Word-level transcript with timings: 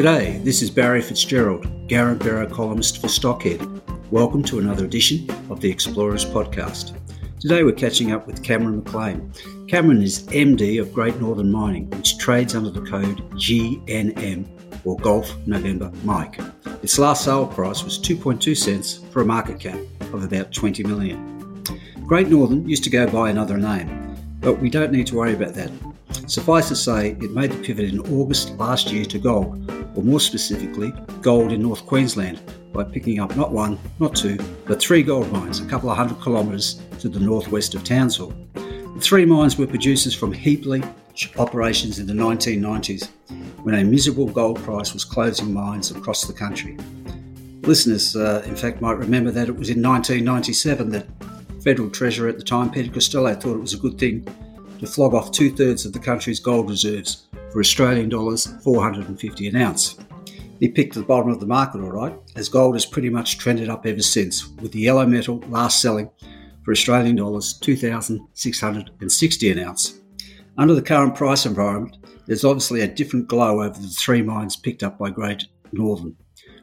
G'day, 0.00 0.42
this 0.42 0.62
is 0.62 0.70
Barry 0.70 1.02
Fitzgerald, 1.02 1.66
Garimpeiro 1.86 2.50
columnist 2.50 3.02
for 3.02 3.08
Stockhead. 3.08 3.60
Welcome 4.10 4.42
to 4.44 4.58
another 4.58 4.86
edition 4.86 5.28
of 5.50 5.60
the 5.60 5.70
Explorers 5.70 6.24
Podcast. 6.24 6.96
Today 7.38 7.64
we're 7.64 7.72
catching 7.72 8.10
up 8.10 8.26
with 8.26 8.42
Cameron 8.42 8.78
McLean. 8.78 9.30
Cameron 9.68 10.02
is 10.02 10.26
MD 10.28 10.80
of 10.80 10.94
Great 10.94 11.20
Northern 11.20 11.52
Mining, 11.52 11.90
which 11.90 12.16
trades 12.16 12.54
under 12.54 12.70
the 12.70 12.80
code 12.80 13.18
GNM 13.32 14.48
or 14.86 14.96
Golf 14.96 15.36
November 15.46 15.92
Mike. 16.02 16.40
Its 16.82 16.98
last 16.98 17.22
sale 17.22 17.46
price 17.46 17.84
was 17.84 17.98
2.2 17.98 18.56
cents 18.56 19.00
for 19.10 19.20
a 19.20 19.26
market 19.26 19.60
cap 19.60 19.78
of 20.14 20.24
about 20.24 20.50
20 20.50 20.82
million. 20.84 21.62
Great 22.06 22.28
Northern 22.28 22.66
used 22.66 22.84
to 22.84 22.90
go 22.90 23.06
by 23.06 23.28
another 23.28 23.58
name, 23.58 24.16
but 24.40 24.60
we 24.60 24.70
don't 24.70 24.92
need 24.92 25.08
to 25.08 25.16
worry 25.16 25.34
about 25.34 25.52
that. 25.52 25.70
Suffice 26.26 26.68
to 26.68 26.76
say, 26.76 27.10
it 27.20 27.32
made 27.32 27.52
the 27.52 27.62
pivot 27.62 27.92
in 27.92 28.00
August 28.14 28.56
last 28.56 28.90
year 28.90 29.04
to 29.04 29.18
gold, 29.18 29.79
or 29.94 30.02
more 30.02 30.20
specifically, 30.20 30.92
gold 31.20 31.52
in 31.52 31.62
North 31.62 31.86
Queensland, 31.86 32.40
by 32.72 32.84
picking 32.84 33.20
up 33.20 33.36
not 33.36 33.52
one, 33.52 33.78
not 33.98 34.14
two, 34.14 34.38
but 34.66 34.80
three 34.80 35.02
gold 35.02 35.30
mines 35.32 35.60
a 35.60 35.66
couple 35.66 35.90
of 35.90 35.96
hundred 35.96 36.22
kilometres 36.22 36.80
to 37.00 37.08
the 37.08 37.20
northwest 37.20 37.74
of 37.74 37.84
Townsville. 37.84 38.34
The 38.54 39.00
three 39.00 39.24
mines 39.24 39.56
were 39.56 39.66
producers 39.66 40.14
from 40.14 40.32
heap 40.32 40.66
leach 40.66 40.84
operations 41.38 41.98
in 41.98 42.06
the 42.06 42.12
1990s, 42.12 43.08
when 43.62 43.74
a 43.74 43.84
miserable 43.84 44.26
gold 44.26 44.62
price 44.62 44.92
was 44.92 45.04
closing 45.04 45.52
mines 45.52 45.90
across 45.90 46.26
the 46.26 46.32
country. 46.32 46.76
Listeners, 47.62 48.16
uh, 48.16 48.42
in 48.46 48.56
fact, 48.56 48.80
might 48.80 48.98
remember 48.98 49.30
that 49.30 49.48
it 49.48 49.56
was 49.56 49.70
in 49.70 49.82
1997 49.82 50.90
that 50.90 51.06
Federal 51.62 51.90
Treasurer 51.90 52.28
at 52.28 52.38
the 52.38 52.44
time, 52.44 52.70
Peter 52.70 52.90
Costello, 52.90 53.34
thought 53.34 53.56
it 53.56 53.60
was 53.60 53.74
a 53.74 53.78
good 53.78 53.98
thing 53.98 54.26
to 54.78 54.86
flog 54.86 55.12
off 55.12 55.30
two 55.30 55.50
thirds 55.54 55.84
of 55.84 55.92
the 55.92 55.98
country's 55.98 56.40
gold 56.40 56.70
reserves 56.70 57.26
for 57.52 57.60
Australian 57.60 58.08
dollars 58.08 58.46
450 58.62 59.48
an 59.48 59.56
ounce. 59.56 59.98
He 60.60 60.68
picked 60.68 60.94
the 60.94 61.02
bottom 61.02 61.30
of 61.30 61.40
the 61.40 61.46
market, 61.46 61.80
all 61.80 61.90
right, 61.90 62.14
as 62.36 62.48
gold 62.48 62.74
has 62.74 62.84
pretty 62.84 63.08
much 63.08 63.38
trended 63.38 63.70
up 63.70 63.86
ever 63.86 64.02
since, 64.02 64.48
with 64.60 64.72
the 64.72 64.80
yellow 64.80 65.06
metal 65.06 65.42
last 65.48 65.80
selling 65.80 66.10
for 66.62 66.72
Australian 66.72 67.16
dollars 67.16 67.54
2,660 67.54 69.50
an 69.50 69.58
ounce. 69.58 70.00
Under 70.58 70.74
the 70.74 70.82
current 70.82 71.14
price 71.14 71.46
environment, 71.46 71.96
there's 72.26 72.44
obviously 72.44 72.82
a 72.82 72.88
different 72.88 73.26
glow 73.26 73.62
over 73.62 73.80
the 73.80 73.88
three 73.88 74.20
mines 74.20 74.54
picked 74.56 74.82
up 74.82 74.98
by 74.98 75.08
Great 75.08 75.46
Northern. 75.72 76.14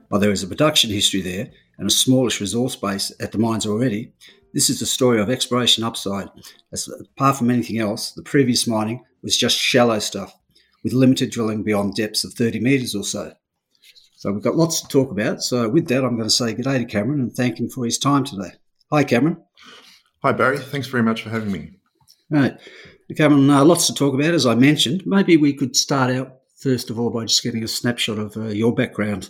While 0.10 0.22
there 0.22 0.32
is 0.32 0.44
a 0.44 0.48
production 0.48 0.92
history 0.92 1.22
there 1.22 1.50
and 1.80 1.88
a 1.88 1.92
smallish 1.92 2.40
resource 2.40 2.76
base 2.76 3.12
at 3.20 3.32
the 3.32 3.40
mines 3.40 3.66
already, 3.66 4.12
this 4.54 4.70
is 4.70 4.80
the 4.80 4.86
story 4.86 5.20
of 5.20 5.30
exploration 5.30 5.84
upside. 5.84 6.30
As, 6.72 6.88
apart 6.88 7.38
from 7.38 7.50
anything 7.50 7.80
else, 7.80 8.12
the 8.12 8.22
previous 8.22 8.68
mining 8.68 9.04
was 9.24 9.36
just 9.36 9.58
shallow 9.58 10.00
stuff 10.00 10.38
with 10.84 10.94
limited 10.94 11.32
drilling 11.32 11.64
beyond 11.64 11.96
depths 11.96 12.24
of 12.24 12.34
30 12.34 12.60
metres 12.60 12.96
or 12.96 13.04
so. 13.04 13.34
So 14.18 14.32
we've 14.32 14.44
got 14.44 14.56
lots 14.56 14.82
to 14.82 14.88
talk 14.88 15.12
about. 15.12 15.44
So 15.44 15.70
with 15.70 15.88
that, 15.90 16.04
I'm 16.04 16.16
going 16.16 16.28
to 16.28 16.34
say 16.34 16.54
good 16.54 16.66
day 16.66 16.80
to 16.80 16.86
Cameron 16.86 17.20
and 17.20 17.32
thank 17.32 17.60
him 17.60 17.70
for 17.70 17.86
his 17.86 17.98
time 18.00 18.24
today. 18.24 18.52
Hi, 18.92 19.04
Cameron. 19.04 19.38
Hi, 20.24 20.32
Barry. 20.32 20.58
Thanks 20.58 20.88
very 20.88 21.04
much 21.04 21.22
for 21.22 21.30
having 21.30 21.52
me. 21.52 21.72
Right. 22.30 22.58
Cameron, 23.16 23.50
uh, 23.50 23.64
lots 23.64 23.88
to 23.88 23.94
talk 23.94 24.14
about, 24.14 24.34
as 24.34 24.46
I 24.46 24.56
mentioned. 24.56 25.06
Maybe 25.06 25.38
we 25.38 25.54
could 25.54 25.76
start 25.76 26.12
out, 26.12 26.40
first 26.58 26.90
of 26.90 27.00
all, 27.00 27.10
by 27.10 27.26
just 27.26 27.44
getting 27.44 27.64
a 27.64 27.68
snapshot 27.68 28.18
of 28.18 28.36
uh, 28.36 28.48
your 28.48 28.74
background. 28.74 29.30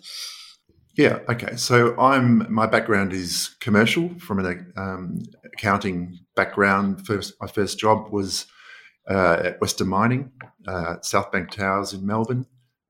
Yeah. 0.95 1.19
Okay. 1.29 1.55
So 1.57 1.95
I'm 2.00 2.51
my 2.51 2.66
background 2.66 3.13
is 3.13 3.55
commercial 3.59 4.09
from 4.19 4.39
an 4.39 4.73
um, 4.75 5.19
accounting 5.45 6.17
background. 6.35 7.05
First, 7.05 7.33
my 7.39 7.47
first 7.47 7.77
job 7.77 8.09
was 8.09 8.47
uh, 9.09 9.41
at 9.44 9.62
Western 9.62 9.88
Mining, 9.88 10.31
uh, 10.68 10.95
South 11.01 11.31
Bank 11.31 11.51
Towers 11.51 11.94
in 11.94 12.06
Melbourne, 12.06 12.45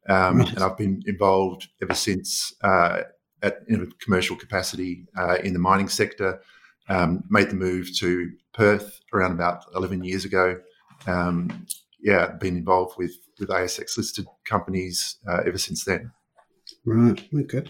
um, 0.10 0.38
right. 0.38 0.50
and 0.50 0.60
I've 0.60 0.78
been 0.78 1.04
involved 1.06 1.68
ever 1.82 1.94
since 1.94 2.54
uh, 2.64 3.02
at 3.42 3.60
in 3.68 3.82
a 3.84 4.04
commercial 4.04 4.36
capacity 4.36 5.06
uh, 5.18 5.36
in 5.44 5.54
the 5.54 5.60
mining 5.60 5.90
sector. 5.90 6.42
Um, 6.90 7.26
made 7.30 7.50
the 7.50 7.56
move 7.56 7.94
to 7.98 8.32
Perth 8.54 9.02
around 9.14 9.34
about 9.34 9.66
11 9.76 10.06
years 10.06 10.24
ago. 10.24 10.62
Um, 11.06 11.68
yeah, 12.00 12.28
been 12.40 12.56
involved 12.56 12.98
with 12.98 13.12
with 13.40 13.50
ASX 13.50 13.98
listed 13.98 14.26
companies 14.46 15.18
uh, 15.28 15.42
ever 15.46 15.58
since 15.58 15.84
then. 15.84 16.12
Right. 16.86 17.22
Okay. 17.34 17.64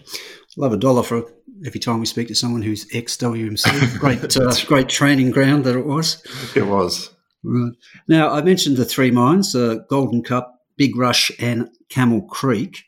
Love 0.56 0.72
a 0.72 0.76
dollar 0.76 1.02
for 1.02 1.24
every 1.66 1.80
time 1.80 2.00
we 2.00 2.06
speak 2.06 2.28
to 2.28 2.34
someone 2.34 2.62
who's 2.62 2.86
ex 2.94 3.16
WMC. 3.16 3.98
Great, 3.98 4.36
uh, 4.36 4.66
great 4.66 4.88
training 4.88 5.30
ground 5.30 5.64
that 5.64 5.76
it 5.76 5.86
was. 5.86 6.22
It 6.54 6.66
was. 6.66 7.10
Right. 7.42 7.72
Now 8.08 8.30
I 8.30 8.42
mentioned 8.42 8.76
the 8.76 8.84
three 8.84 9.10
mines: 9.10 9.54
uh, 9.54 9.76
Golden 9.88 10.22
Cup, 10.22 10.62
Big 10.76 10.96
Rush, 10.96 11.30
and 11.38 11.68
Camel 11.88 12.22
Creek. 12.22 12.84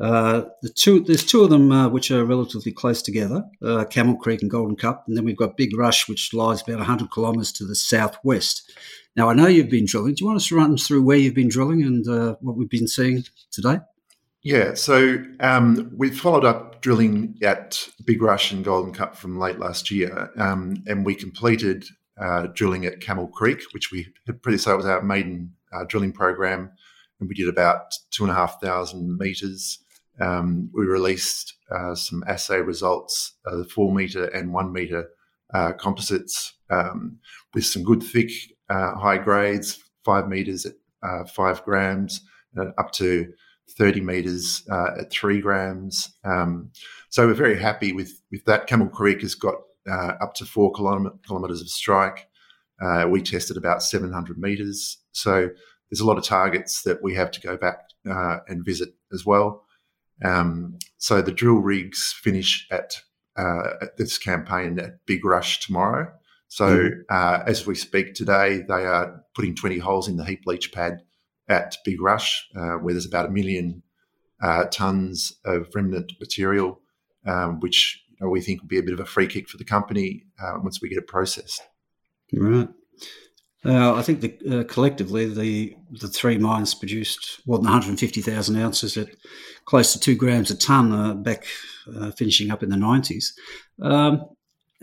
Uh, 0.00 0.42
the 0.62 0.70
two, 0.70 1.00
there's 1.00 1.24
two 1.24 1.44
of 1.44 1.50
them 1.50 1.70
uh, 1.70 1.88
which 1.88 2.10
are 2.10 2.24
relatively 2.24 2.72
close 2.72 3.02
together: 3.02 3.44
uh, 3.62 3.84
Camel 3.84 4.16
Creek 4.16 4.42
and 4.42 4.50
Golden 4.50 4.76
Cup, 4.76 5.04
and 5.06 5.16
then 5.16 5.24
we've 5.24 5.36
got 5.36 5.56
Big 5.56 5.76
Rush, 5.76 6.08
which 6.08 6.34
lies 6.34 6.62
about 6.62 6.78
100 6.78 7.12
kilometres 7.12 7.52
to 7.52 7.64
the 7.64 7.76
southwest. 7.76 8.72
Now 9.16 9.28
I 9.28 9.34
know 9.34 9.46
you've 9.46 9.70
been 9.70 9.86
drilling. 9.86 10.14
Do 10.14 10.22
you 10.22 10.26
want 10.26 10.36
us 10.36 10.48
to 10.48 10.56
run 10.56 10.76
through 10.76 11.02
where 11.02 11.16
you've 11.16 11.34
been 11.34 11.48
drilling 11.48 11.82
and 11.82 12.08
uh, 12.08 12.36
what 12.40 12.56
we've 12.56 12.68
been 12.68 12.88
seeing 12.88 13.24
today? 13.52 13.78
Yeah, 14.42 14.74
so 14.74 15.24
um, 15.40 15.90
we 15.96 16.10
followed 16.10 16.44
up 16.44 16.82
drilling 16.82 17.38
at 17.42 17.88
Big 18.04 18.20
Rush 18.20 18.52
and 18.52 18.62
Golden 18.62 18.92
Cup 18.92 19.16
from 19.16 19.38
late 19.38 19.58
last 19.58 19.90
year, 19.90 20.30
um, 20.36 20.82
and 20.86 21.06
we 21.06 21.14
completed 21.14 21.86
uh, 22.20 22.46
drilling 22.54 22.86
at 22.86 23.00
Camel 23.00 23.28
Creek, 23.28 23.62
which 23.72 23.90
we 23.90 24.06
had 24.26 24.42
pretty 24.42 24.58
say 24.58 24.72
was 24.74 24.86
our 24.86 25.02
maiden 25.02 25.52
uh, 25.72 25.84
drilling 25.84 26.12
program, 26.12 26.70
and 27.20 27.28
we 27.28 27.34
did 27.34 27.48
about 27.48 27.94
two 28.10 28.24
and 28.24 28.30
a 28.30 28.34
half 28.34 28.60
thousand 28.60 29.18
meters. 29.18 29.80
Um, 30.20 30.70
we 30.72 30.84
released 30.84 31.54
uh, 31.70 31.94
some 31.94 32.22
assay 32.26 32.60
results, 32.60 33.34
uh, 33.46 33.56
the 33.56 33.64
four 33.64 33.92
meter 33.92 34.26
and 34.26 34.52
one 34.52 34.72
meter 34.72 35.10
uh, 35.52 35.72
composites, 35.72 36.54
um, 36.70 37.18
with 37.52 37.66
some 37.66 37.82
good 37.82 38.02
thick 38.02 38.30
uh, 38.70 38.94
high 38.94 39.18
grades, 39.18 39.82
five 40.04 40.28
meters 40.28 40.66
at 40.66 40.74
five 41.30 41.62
grams, 41.64 42.20
up 42.78 42.92
to 42.92 43.32
30 43.76 44.00
meters 44.00 44.62
at 44.70 45.10
three 45.10 45.40
grams. 45.40 46.14
Um, 46.24 46.70
so 47.10 47.26
we're 47.26 47.34
very 47.34 47.58
happy 47.58 47.92
with, 47.92 48.20
with 48.30 48.44
that. 48.44 48.66
Camel 48.66 48.88
Creek 48.88 49.20
has 49.22 49.34
got 49.34 49.56
uh, 49.90 50.12
up 50.20 50.34
to 50.34 50.44
four 50.44 50.72
kilometers 50.72 51.60
of 51.60 51.68
strike. 51.68 52.28
Uh, 52.80 53.06
we 53.08 53.22
tested 53.22 53.56
about 53.56 53.82
700 53.82 54.38
meters. 54.38 54.98
So 55.12 55.50
there's 55.90 56.00
a 56.00 56.06
lot 56.06 56.18
of 56.18 56.24
targets 56.24 56.82
that 56.82 57.02
we 57.02 57.14
have 57.14 57.30
to 57.32 57.40
go 57.40 57.56
back 57.56 57.78
uh, 58.08 58.38
and 58.48 58.64
visit 58.64 58.90
as 59.12 59.24
well. 59.24 59.64
Um, 60.24 60.78
so 60.98 61.22
the 61.22 61.32
drill 61.32 61.56
rigs 61.56 62.12
finish 62.12 62.66
at, 62.70 63.00
uh, 63.36 63.74
at, 63.82 63.96
this 63.96 64.18
campaign 64.18 64.78
at 64.78 65.04
Big 65.06 65.24
Rush 65.24 65.60
tomorrow. 65.60 66.12
So 66.48 66.90
mm. 67.10 67.44
as 67.46 67.66
we 67.66 67.74
speak 67.74 68.14
today, 68.14 68.62
they 68.68 68.86
are 68.86 69.24
putting 69.34 69.56
20 69.56 69.78
holes 69.78 70.08
in 70.08 70.16
the 70.16 70.24
heap 70.24 70.42
leach 70.46 70.72
pad 70.72 71.02
at 71.48 71.76
Big 71.84 72.00
Rush, 72.00 72.48
uh, 72.56 72.74
where 72.74 72.94
there's 72.94 73.06
about 73.06 73.26
a 73.26 73.30
million 73.30 73.82
uh, 74.42 74.64
tons 74.66 75.34
of 75.44 75.68
remnant 75.74 76.12
material, 76.20 76.80
um, 77.26 77.60
which 77.60 78.03
we 78.30 78.40
think 78.40 78.60
will 78.60 78.68
be 78.68 78.78
a 78.78 78.82
bit 78.82 78.94
of 78.94 79.00
a 79.00 79.06
free 79.06 79.26
kick 79.26 79.48
for 79.48 79.56
the 79.56 79.64
company 79.64 80.24
uh, 80.42 80.58
once 80.62 80.80
we 80.80 80.88
get 80.88 80.98
it 80.98 81.06
processed. 81.06 81.62
Right. 82.32 82.68
Uh, 83.66 83.94
I 83.94 84.02
think 84.02 84.20
the, 84.20 84.60
uh, 84.60 84.64
collectively 84.64 85.26
the 85.26 85.74
the 85.90 86.08
three 86.08 86.36
mines 86.36 86.74
produced 86.74 87.40
more 87.46 87.56
than 87.56 87.64
150,000 87.64 88.56
ounces 88.56 88.96
at 88.98 89.08
close 89.64 89.92
to 89.94 90.00
two 90.00 90.14
grams 90.14 90.50
a 90.50 90.56
ton 90.56 90.92
uh, 90.92 91.14
back 91.14 91.46
finishing 92.16 92.50
up 92.50 92.62
in 92.62 92.68
the 92.68 92.76
90s. 92.76 93.32
Um, 93.80 94.26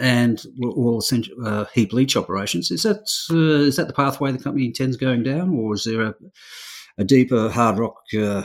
and 0.01 0.43
all 0.63 0.97
essential 0.97 1.35
uh, 1.45 1.65
heap 1.73 1.93
leach 1.93 2.17
operations. 2.17 2.71
Is 2.71 2.83
that 2.83 3.09
uh, 3.31 3.65
is 3.67 3.75
that 3.75 3.88
the 3.88 3.93
pathway 3.93 4.31
the 4.31 4.39
company 4.39 4.65
intends 4.65 4.97
going 4.97 5.23
down, 5.23 5.55
or 5.55 5.75
is 5.75 5.83
there 5.83 6.01
a, 6.01 6.15
a 6.97 7.03
deeper 7.03 7.49
hard 7.49 7.77
rock 7.77 7.97
uh, 8.17 8.43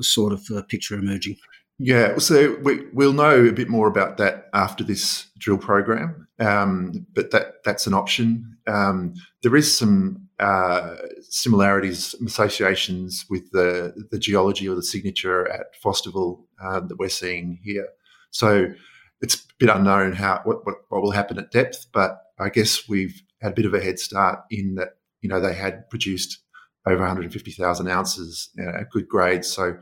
sort 0.00 0.32
of 0.32 0.44
uh, 0.54 0.62
picture 0.68 0.94
emerging? 0.94 1.36
Yeah, 1.78 2.18
so 2.18 2.56
we, 2.62 2.86
will 2.92 3.12
know 3.12 3.46
a 3.46 3.52
bit 3.52 3.68
more 3.68 3.88
about 3.88 4.16
that 4.18 4.48
after 4.54 4.84
this 4.84 5.26
drill 5.38 5.58
program, 5.58 6.28
um, 6.38 7.06
but 7.14 7.32
that 7.32 7.64
that's 7.64 7.88
an 7.88 7.94
option. 7.94 8.56
Um, 8.68 9.14
there 9.42 9.56
is 9.56 9.76
some 9.76 10.28
uh, 10.38 10.94
similarities, 11.22 12.14
associations 12.24 13.26
with 13.28 13.50
the 13.50 14.06
the 14.12 14.20
geology 14.20 14.68
or 14.68 14.76
the 14.76 14.84
signature 14.84 15.50
at 15.50 15.74
Fosterville 15.84 16.44
uh, 16.62 16.80
that 16.80 16.98
we're 16.98 17.08
seeing 17.08 17.58
here. 17.64 17.88
So 18.30 18.72
it's 19.20 19.34
a 19.34 19.38
bit 19.58 19.68
unknown 19.68 20.12
how 20.12 20.42
what, 20.44 20.64
what, 20.64 20.76
what 20.90 21.02
will 21.02 21.10
happen 21.10 21.38
at 21.38 21.50
depth, 21.50 21.86
but 21.92 22.20
I 22.38 22.50
guess 22.50 22.88
we've 22.88 23.20
had 23.42 23.52
a 23.52 23.54
bit 23.54 23.66
of 23.66 23.74
a 23.74 23.80
head 23.80 23.98
start 23.98 24.40
in 24.48 24.76
that 24.76 24.90
you 25.22 25.28
know 25.28 25.40
they 25.40 25.54
had 25.54 25.90
produced 25.90 26.38
over 26.86 27.00
150,000 27.00 27.88
ounces 27.88 28.50
at 28.58 28.90
good 28.90 29.08
grades. 29.08 29.48
So 29.48 29.78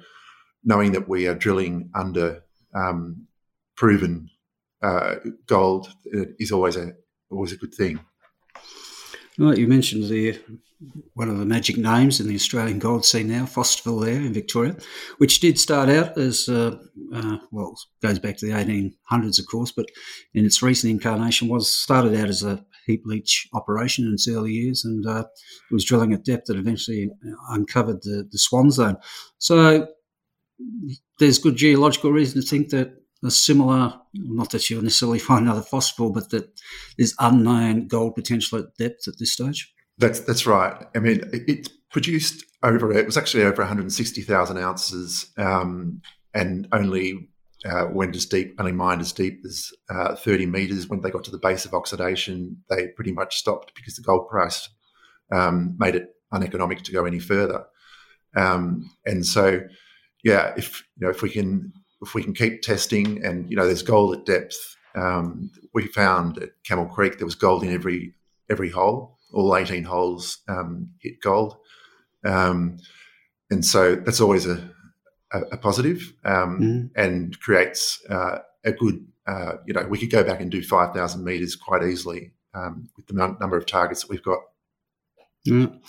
knowing 0.65 0.93
that 0.93 1.09
we 1.09 1.27
are 1.27 1.35
drilling 1.35 1.91
under 1.95 2.43
um, 2.75 3.27
proven 3.77 4.29
uh, 4.83 5.17
gold 5.47 5.95
is 6.39 6.53
always 6.53 6.77
a 6.77 6.93
always 7.31 7.53
a 7.53 7.57
good 7.57 7.75
thing. 7.75 8.01
Well, 9.39 9.59
you 9.59 9.67
mentioned 9.67 10.09
the 10.09 10.39
one 11.15 11.29
of 11.29 11.39
the 11.39 11.45
magic 11.45 11.77
names 11.77 12.21
in 12.21 12.27
the 12.27 12.35
Australian 12.35 12.79
gold 12.81 13.05
scene 13.05 13.29
now, 13.29 13.45
Fosterville, 13.45 14.05
there 14.05 14.21
in 14.21 14.33
Victoria, 14.33 14.77
which 15.19 15.39
did 15.39 15.59
start 15.59 15.89
out 15.89 16.19
as 16.19 16.49
uh, 16.49 16.77
uh, 17.15 17.39
well 17.51 17.77
goes 18.03 18.19
back 18.19 18.37
to 18.39 18.47
the 18.47 18.53
1800s, 18.53 19.39
of 19.39 19.47
course, 19.47 19.73
but 19.73 19.87
in 20.35 20.45
its 20.45 20.63
recent 20.63 20.91
incarnation 20.91 21.49
was 21.49 21.73
started 21.73 22.15
out 22.17 22.29
as 22.29 22.43
a 22.43 22.65
heap 22.87 23.03
leach 23.05 23.49
operation 23.55 24.07
in 24.07 24.15
its 24.15 24.29
early 24.29 24.53
years, 24.53 24.85
and 24.85 25.07
uh, 25.07 25.25
was 25.71 25.85
drilling 25.85 26.13
at 26.13 26.25
depth 26.25 26.47
that 26.47 26.57
eventually 26.57 27.11
uncovered 27.51 28.03
the, 28.03 28.29
the 28.31 28.39
Swan 28.39 28.71
Zone. 28.71 28.97
So 29.39 29.87
there's 31.19 31.39
good 31.39 31.57
geological 31.57 32.13
reason 32.13 32.41
to 32.41 32.47
think 32.47 32.71
that 32.71 32.95
a 33.25 33.31
similar, 33.31 33.95
not 34.15 34.51
that 34.51 34.69
you'll 34.69 34.83
necessarily 34.83 35.19
find 35.31 35.45
another 35.45 35.63
Fosterville, 35.63 36.15
but 36.15 36.31
that 36.31 36.49
there's 36.99 37.15
unknown 37.19 37.87
gold 37.87 38.15
potential 38.15 38.59
at 38.59 38.77
depth 38.79 39.09
at 39.09 39.19
this 39.19 39.33
stage? 39.33 39.73
That's 39.99 40.21
that's 40.21 40.47
right. 40.47 40.85
I 40.95 40.99
mean, 40.99 41.21
it, 41.33 41.49
it 41.49 41.69
produced 41.91 42.45
over 42.63 42.93
it 42.93 43.07
was 43.07 43.17
actually 43.17 43.45
over 43.45 43.63
160,000 43.63 44.59
ounces, 44.59 45.31
um, 45.37 46.01
and 46.35 46.67
only 46.73 47.29
uh, 47.65 47.87
went 47.93 48.17
as 48.17 48.27
deep, 48.27 48.55
only 48.59 48.73
mined 48.73 49.01
as 49.01 49.13
deep 49.13 49.41
as 49.45 49.71
uh, 49.91 50.17
30 50.17 50.47
meters. 50.47 50.89
When 50.89 51.01
they 51.03 51.11
got 51.11 51.25
to 51.25 51.31
the 51.31 51.39
base 51.39 51.65
of 51.65 51.75
oxidation, 51.75 52.63
they 52.71 52.89
pretty 52.89 53.13
much 53.13 53.37
stopped 53.37 53.75
because 53.75 53.95
the 53.95 54.03
gold 54.03 54.29
price 54.29 54.69
um, 55.31 55.77
made 55.79 55.95
it 55.95 56.09
uneconomic 56.33 56.83
to 56.83 56.93
go 56.93 57.05
any 57.05 57.19
further. 57.19 57.65
Um, 58.35 58.91
and 59.05 59.27
so, 59.27 59.61
yeah, 60.23 60.53
if 60.57 60.83
you 60.97 61.07
know 61.07 61.11
if 61.11 61.23
we 61.23 61.31
can 61.31 61.73
if 62.03 62.15
we 62.15 62.23
can 62.23 62.35
keep 62.35 62.63
testing, 62.63 63.25
and 63.25 63.49
you 63.49 63.57
know, 63.57 63.67
there's 63.67 63.83
gold 63.83 64.17
at 64.17 64.27
depth. 64.27 64.77
Um, 64.95 65.51
we 65.73 65.87
found 65.87 66.39
at 66.39 66.51
Camel 66.65 66.87
Creek 66.87 67.19
there 67.19 67.27
was 67.27 67.35
gold 67.35 67.63
in 67.63 67.73
every 67.73 68.15
every 68.51 68.71
hole. 68.71 69.19
All 69.33 69.57
18 69.57 69.85
holes 69.85 70.39
um, 70.47 70.91
hit 71.01 71.21
gold, 71.23 71.57
um, 72.25 72.77
and 73.51 73.65
so 73.65 73.95
that's 73.95 74.21
always 74.21 74.47
a, 74.47 74.71
a, 75.33 75.41
a 75.53 75.57
positive, 75.57 76.13
mm. 76.25 76.91
and 76.95 77.41
creates 77.41 78.03
uh, 78.11 78.39
a 78.65 78.73
good. 78.73 79.07
Uh, 79.27 79.55
you 79.67 79.73
know, 79.73 79.87
we 79.87 79.99
could 79.99 80.11
go 80.11 80.25
back 80.25 80.41
and 80.41 80.51
do 80.51 80.65
5,000 80.65 81.25
meters 81.25 81.55
quite 81.55 81.85
easily 81.85 82.33
um, 82.55 82.89
with 82.97 83.07
the 83.07 83.15
number 83.15 83.57
of 83.57 83.67
targets 83.67 84.03
that 84.03 84.11
we've 84.11 84.23
got. 84.23 84.41
Mm. 85.47 85.81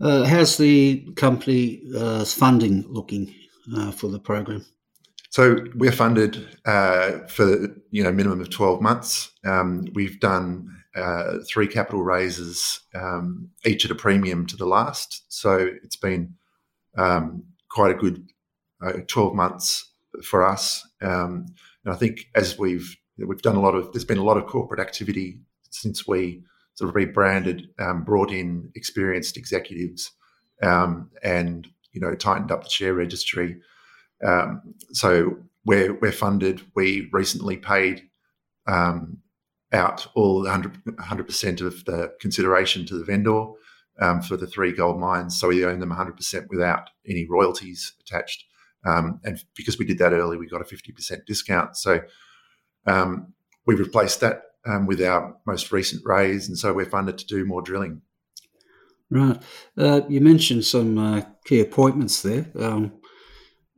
Uh, 0.00 0.24
how's 0.24 0.56
the 0.56 1.06
company's 1.14 1.94
uh, 1.94 2.24
funding 2.24 2.84
looking 2.88 3.32
uh, 3.74 3.90
for 3.90 4.08
the 4.08 4.18
program? 4.18 4.64
So 5.30 5.64
we're 5.74 5.92
funded 5.92 6.46
uh, 6.64 7.26
for 7.26 7.68
you 7.90 8.02
know 8.04 8.12
minimum 8.12 8.40
of 8.40 8.50
twelve 8.50 8.80
months. 8.80 9.32
Um, 9.44 9.86
we've 9.92 10.20
done 10.20 10.82
uh, 10.94 11.38
three 11.48 11.66
capital 11.66 12.04
raises, 12.04 12.80
um, 12.94 13.50
each 13.64 13.84
at 13.84 13.90
a 13.90 13.96
premium 13.96 14.46
to 14.46 14.56
the 14.56 14.66
last. 14.66 15.24
So 15.28 15.70
it's 15.82 15.96
been 15.96 16.36
um, 16.96 17.44
quite 17.68 17.90
a 17.90 17.98
good 17.98 18.30
uh, 18.80 18.92
twelve 19.08 19.34
months 19.34 19.90
for 20.22 20.44
us. 20.44 20.86
Um, 21.02 21.46
and 21.84 21.92
I 21.92 21.96
think 21.96 22.28
as 22.34 22.56
we've 22.58 22.96
we've 23.18 23.42
done 23.42 23.56
a 23.56 23.60
lot 23.60 23.74
of 23.74 23.92
there's 23.92 24.04
been 24.04 24.18
a 24.18 24.24
lot 24.24 24.36
of 24.36 24.46
corporate 24.46 24.80
activity 24.80 25.40
since 25.70 26.06
we 26.06 26.44
sort 26.74 26.88
of 26.88 26.94
rebranded, 26.94 27.68
um, 27.78 28.04
brought 28.04 28.30
in 28.30 28.70
experienced 28.74 29.36
executives, 29.36 30.12
um, 30.62 31.10
and 31.22 31.68
you 31.94 32.00
know 32.00 32.14
tightened 32.14 32.52
up 32.52 32.64
the 32.64 32.70
share 32.70 32.92
registry. 32.92 33.56
Um, 34.24 34.74
so 34.92 35.38
we're, 35.64 35.94
we're 35.94 36.12
funded. 36.12 36.62
We 36.74 37.08
recently 37.12 37.56
paid 37.56 38.02
um, 38.66 39.18
out 39.72 40.06
all 40.14 40.42
100 40.42 41.26
percent 41.26 41.60
of 41.60 41.84
the 41.84 42.12
consideration 42.20 42.84
to 42.86 42.98
the 42.98 43.04
vendor 43.04 43.46
um, 44.00 44.20
for 44.22 44.36
the 44.36 44.46
three 44.46 44.72
gold 44.72 44.98
mines. 44.98 45.38
So 45.38 45.48
we 45.48 45.64
own 45.64 45.80
them 45.80 45.88
100 45.90 46.16
percent 46.16 46.46
without 46.50 46.90
any 47.08 47.26
royalties 47.28 47.94
attached. 48.00 48.44
Um, 48.86 49.20
and 49.24 49.42
because 49.56 49.78
we 49.78 49.86
did 49.86 49.98
that 49.98 50.12
early, 50.12 50.36
we 50.36 50.46
got 50.46 50.60
a 50.60 50.66
50 50.66 50.92
percent 50.92 51.22
discount. 51.26 51.76
So 51.76 52.00
um, 52.86 53.32
we 53.66 53.74
replaced 53.74 54.20
that 54.20 54.42
um, 54.66 54.86
with 54.86 55.00
our 55.02 55.36
most 55.46 55.72
recent 55.72 56.02
raise, 56.04 56.48
and 56.48 56.58
so 56.58 56.72
we're 56.72 56.84
funded 56.84 57.18
to 57.18 57.26
do 57.26 57.44
more 57.44 57.62
drilling. 57.62 58.02
Right. 59.10 59.40
Uh, 59.76 60.00
you 60.08 60.20
mentioned 60.20 60.64
some 60.64 60.98
uh, 60.98 61.22
key 61.44 61.60
appointments 61.60 62.22
there. 62.22 62.46
Um, 62.58 62.92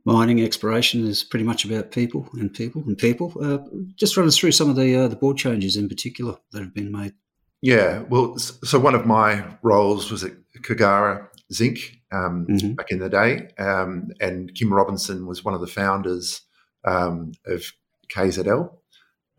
mining 0.05 0.41
exploration 0.41 1.05
is 1.05 1.23
pretty 1.23 1.43
much 1.43 1.65
about 1.65 1.91
people 1.91 2.29
and 2.33 2.53
people 2.53 2.81
and 2.87 2.97
people. 2.97 3.33
Uh, 3.41 3.59
just 3.97 4.15
run 4.15 4.25
us 4.25 4.37
through 4.37 4.53
some 4.53 4.69
of 4.69 4.77
the 4.77 4.95
uh, 4.95 5.07
the 5.07 5.17
board 5.17 5.37
changes 5.37 5.75
in 5.75 5.89
particular 5.89 6.37
that 6.51 6.61
have 6.61 6.73
been 6.73 6.91
made. 6.91 7.13
Yeah, 7.61 8.03
well, 8.03 8.37
so 8.37 8.79
one 8.79 8.95
of 8.95 9.05
my 9.05 9.43
roles 9.63 10.11
was 10.11 10.23
at 10.23 10.33
Kagara 10.61 11.27
Zinc 11.51 11.79
um, 12.11 12.45
mm-hmm. 12.49 12.73
back 12.73 12.91
in 12.91 12.99
the 12.99 13.09
day, 13.09 13.49
um, 13.57 14.09
and 14.21 14.53
Kim 14.53 14.71
Robinson 14.71 15.25
was 15.25 15.43
one 15.43 15.53
of 15.53 15.61
the 15.61 15.67
founders 15.67 16.41
um, 16.85 17.33
of 17.45 17.63
KZL, 18.13 18.71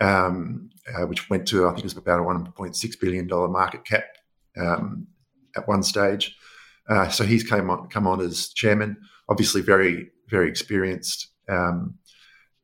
um, 0.00 0.68
uh, 0.92 1.06
which 1.06 1.30
went 1.30 1.46
to 1.48 1.66
I 1.66 1.70
think 1.70 1.80
it 1.80 1.84
was 1.84 1.96
about 1.96 2.20
a 2.20 2.24
one 2.24 2.52
point 2.52 2.76
six 2.76 2.94
billion 2.94 3.26
dollar 3.26 3.48
market 3.48 3.84
cap 3.86 4.04
um, 4.60 5.06
at 5.56 5.68
one 5.68 5.82
stage. 5.82 6.36
Uh, 6.88 7.08
so 7.08 7.24
he's 7.24 7.42
came 7.42 7.70
on 7.70 7.88
come 7.88 8.06
on 8.06 8.20
as 8.20 8.48
chairman. 8.48 8.96
Obviously, 9.28 9.60
very 9.60 10.10
very 10.28 10.48
experienced. 10.48 11.28
Um, 11.48 11.98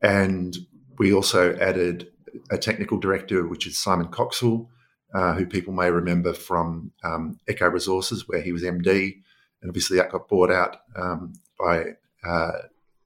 and 0.02 0.56
we 0.98 1.12
also 1.12 1.56
added 1.56 2.08
a 2.50 2.58
technical 2.58 2.98
director, 2.98 3.46
which 3.46 3.66
is 3.66 3.78
Simon 3.78 4.08
Coxhell, 4.08 4.68
uh, 5.14 5.34
who 5.34 5.46
people 5.46 5.72
may 5.72 5.90
remember 5.90 6.32
from 6.32 6.92
um, 7.02 7.38
Echo 7.48 7.68
Resources, 7.68 8.28
where 8.28 8.40
he 8.40 8.52
was 8.52 8.62
MD. 8.62 9.14
And 9.62 9.70
obviously, 9.70 9.96
that 9.96 10.12
got 10.12 10.28
bought 10.28 10.50
out 10.50 10.78
um, 10.96 11.32
by 11.58 11.84
uh, 12.26 12.52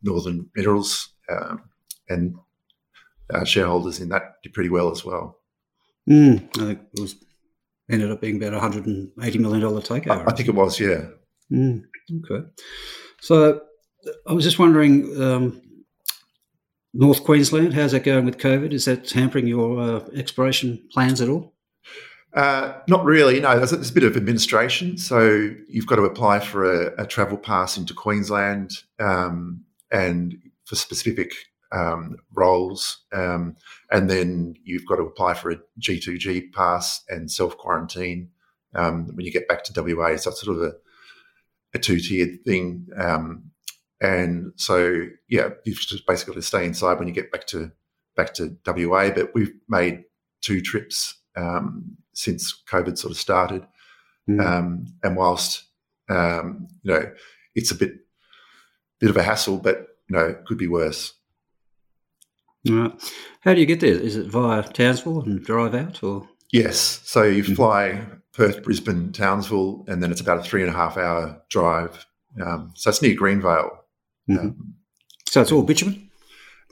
Northern 0.03 0.51
Minerals, 0.55 1.11
um, 1.31 1.63
and 2.09 2.37
our 3.33 3.47
shareholders 3.47 4.01
in 4.01 4.09
that 4.09 4.37
did 4.43 4.55
pretty 4.55 4.71
well 4.71 4.91
as 4.91 5.05
well. 5.05 5.39
Mm, 6.09 6.49
I 6.57 6.67
think 6.67 6.81
it 6.95 7.01
was 7.01 7.15
ended 7.91 8.11
up 8.11 8.21
being 8.21 8.37
about 8.37 8.55
a 8.55 8.61
hundred 8.61 8.87
and 8.87 9.11
eighty 9.23 9.39
million 9.39 9.63
dollar 9.63 9.81
takeover. 9.81 10.31
I, 10.31 10.35
think 10.35 10.49
it 10.49 10.55
was, 10.55 10.79
yeah. 10.79 11.07
Mm, 11.53 11.85
okay, 12.25 12.47
so 13.21 13.61
I 14.27 14.33
was 14.33 14.45
just 14.45 14.59
wondering, 14.59 15.21
um, 15.21 15.63
North 16.95 17.25
Queensland, 17.25 17.75
how's 17.75 17.93
that 17.93 18.05
going 18.05 18.25
with 18.25 18.39
COVID? 18.39 18.73
Is 18.73 18.87
that 18.87 19.11
hampering 19.11 19.47
your 19.47 19.81
uh, 19.81 20.05
exploration 20.15 20.83
plans 20.93 21.21
at 21.21 21.29
all? 21.29 21.55
Uh, 22.35 22.75
not 22.89 23.05
really. 23.05 23.41
No, 23.41 23.57
there's, 23.57 23.71
there's, 23.71 23.91
a 23.91 23.95
bit 23.95 24.05
of 24.05 24.17
administration. 24.17 24.99
So 24.99 25.51
you've 25.69 25.87
got 25.87 25.97
to 25.97 26.03
apply 26.03 26.41
for 26.41 26.71
a, 26.71 27.03
a 27.03 27.07
travel 27.07 27.39
pass 27.39 27.77
into 27.77 27.95
Queensland, 27.95 28.73
um, 28.99 29.65
and 29.91 30.37
for 30.67 30.77
specific 30.77 31.33
um, 31.73 32.17
roles, 32.35 33.05
um, 33.13 33.57
and 33.91 34.09
then 34.09 34.55
you've 34.65 34.87
got 34.87 34.97
to 34.97 35.03
apply 35.03 35.35
for 35.35 35.51
a 35.51 35.61
G2G 35.81 36.53
pass 36.53 37.05
and 37.09 37.31
self 37.31 37.57
quarantine 37.57 38.31
um, 38.75 39.09
when 39.15 39.27
you 39.27 39.33
get 39.33 39.49
back 39.49 39.65
to 39.65 39.83
WA. 39.83 40.17
So 40.17 40.31
it's 40.31 40.43
sort 40.43 40.57
of 40.57 40.63
a, 40.63 40.73
a 41.75 41.79
two 41.79 42.01
tiered 42.01 42.45
thing. 42.45 42.87
Um, 42.97 43.51
and 44.01 44.53
so, 44.57 45.07
yeah, 45.29 45.51
you've 45.65 45.79
just 45.79 46.07
basically 46.07 46.35
got 46.35 46.41
to 46.41 46.47
stay 46.47 46.65
inside 46.65 46.99
when 46.99 47.09
you 47.09 47.15
get 47.15 47.33
back 47.33 47.47
to 47.49 47.73
back 48.17 48.35
to 48.35 48.57
WA. 48.67 49.11
But 49.11 49.35
we've 49.35 49.53
made 49.69 50.05
two 50.41 50.61
trips 50.61 51.17
um, 51.37 51.97
since 52.15 52.63
COVID 52.71 52.97
sort 52.97 53.11
of 53.11 53.17
started, 53.17 53.67
mm. 54.29 54.45
um, 54.45 54.87
and 55.03 55.17
whilst 55.17 55.65
um, 56.09 56.69
you 56.83 56.93
know 56.93 57.13
it's 57.55 57.73
a 57.73 57.75
bit 57.75 57.95
bit 59.01 59.11
of 59.11 59.17
a 59.17 59.23
hassle, 59.23 59.59
but 59.59 59.89
you 60.09 60.17
know 60.17 60.27
it 60.27 60.45
could 60.47 60.59
be 60.59 60.69
worse. 60.69 61.15
Right. 62.69 62.93
How 63.41 63.55
do 63.55 63.61
you 63.61 63.67
get 63.67 63.81
there? 63.81 63.95
Is 63.95 64.17
it 64.17 64.27
via 64.27 64.63
Townsville 64.63 65.23
and 65.23 65.43
drive 65.45 65.75
out, 65.75 66.03
or 66.03 66.29
yes? 66.53 67.01
So 67.05 67.23
you 67.23 67.43
mm. 67.43 67.57
fly 67.57 68.05
Perth, 68.33 68.63
Brisbane, 68.63 69.13
Townsville, 69.13 69.85
and 69.89 70.03
then 70.03 70.11
it's 70.11 70.21
about 70.21 70.39
a 70.39 70.43
three 70.43 70.63
and 70.63 70.71
a 70.71 70.75
half 70.75 70.97
hour 70.97 71.43
drive. 71.51 72.07
Um, 72.45 72.73
so 72.75 72.91
it's 72.91 73.03
near 73.03 73.17
Greenvale. 73.17 73.71
Mm-hmm. 74.31 74.39
Um, 74.39 74.75
so 75.27 75.43
it's 75.43 75.53
all 75.53 75.63
bitumen? 75.63 76.11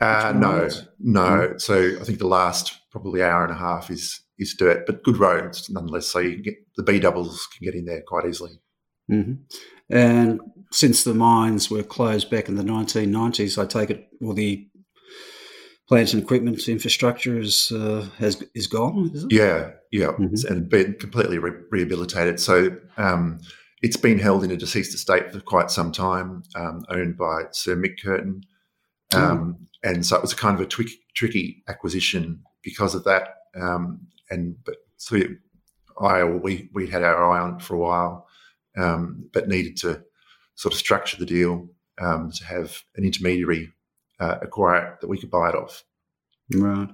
Uh, 0.01 0.33
no, 0.37 0.69
no. 0.99 1.21
Mm-hmm. 1.21 1.59
So 1.59 2.01
I 2.01 2.05
think 2.05 2.19
the 2.19 2.27
last 2.27 2.79
probably 2.91 3.23
hour 3.23 3.45
and 3.45 3.53
a 3.53 3.57
half 3.57 3.91
is 3.91 4.21
is 4.39 4.55
dirt, 4.55 4.87
but 4.87 5.03
good 5.03 5.17
roads 5.17 5.71
nonetheless. 5.71 6.07
So 6.07 6.19
you 6.19 6.35
can 6.35 6.43
get 6.43 6.57
the 6.77 6.83
B 6.83 7.01
doubles 7.01 7.47
can 7.47 7.65
get 7.65 7.75
in 7.75 7.87
there 7.87 8.03
quite 8.07 8.27
easily. 8.27 8.61
Mm-hmm. 9.11 9.35
And 9.89 10.41
since 10.73 11.05
the 11.05 11.15
mines 11.15 11.71
were 11.71 11.83
closed 11.83 12.31
back 12.31 12.49
in 12.49 12.57
the 12.57 12.63
1990s, 12.63 13.63
I 13.63 13.67
take 13.67 13.91
it, 13.91 14.09
well, 14.21 14.35
the 14.35 14.69
plant 15.89 16.13
and 16.13 16.23
equipment 16.23 16.69
infrastructure 16.69 17.39
is 17.39 17.71
uh, 17.73 18.09
has 18.19 18.43
is 18.55 18.67
gone. 18.67 19.11
Is 19.15 19.27
yeah, 19.31 19.71
yeah, 19.91 20.09
mm-hmm. 20.09 20.53
and 20.53 20.69
been 20.69 20.95
completely 20.95 21.39
re- 21.39 21.63
rehabilitated. 21.71 22.41
So 22.41 22.77
um, 22.97 23.41
it's 23.83 23.97
been 23.97 24.19
held 24.19 24.45
in 24.45 24.51
a 24.51 24.57
deceased 24.57 24.95
estate 24.95 25.33
for 25.33 25.41
quite 25.41 25.71
some 25.71 25.93
time, 25.93 26.43
um, 26.55 26.85
owned 26.89 27.17
by 27.17 27.45
Sir 27.53 27.77
Mick 27.77 28.03
Curtin, 28.03 28.43
um, 29.15 29.57
mm. 29.85 29.91
and 29.91 30.05
so 30.05 30.17
it 30.17 30.23
was 30.23 30.33
a 30.33 30.37
kind 30.37 30.55
of 30.55 30.61
a 30.61 30.67
twic- 30.67 31.01
tricky 31.15 31.63
acquisition 31.69 32.43
because 32.63 32.95
of 32.95 33.05
that. 33.05 33.29
Um, 33.55 34.07
and 34.31 34.57
but 34.65 34.77
so 34.97 35.21
I 36.01 36.25
we 36.25 36.69
we 36.73 36.89
had 36.89 37.03
our 37.03 37.31
eye 37.33 37.41
on 37.41 37.57
it 37.57 37.63
for 37.63 37.75
a 37.75 37.79
while, 37.79 38.27
um, 38.77 39.29
but 39.33 39.49
needed 39.49 39.77
to 39.79 40.03
sort 40.57 40.75
of 40.75 40.79
structure 40.79 41.17
the 41.19 41.27
deal 41.27 41.69
um, 42.01 42.31
to 42.33 42.45
have 42.45 42.83
an 42.97 43.05
intermediary 43.05 43.73
uh, 44.21 44.37
acquire 44.43 44.93
it 44.93 45.01
that 45.01 45.09
we 45.09 45.19
could 45.19 45.31
buy 45.31 45.49
it 45.51 45.55
off. 45.55 45.85
Right. 46.55 46.89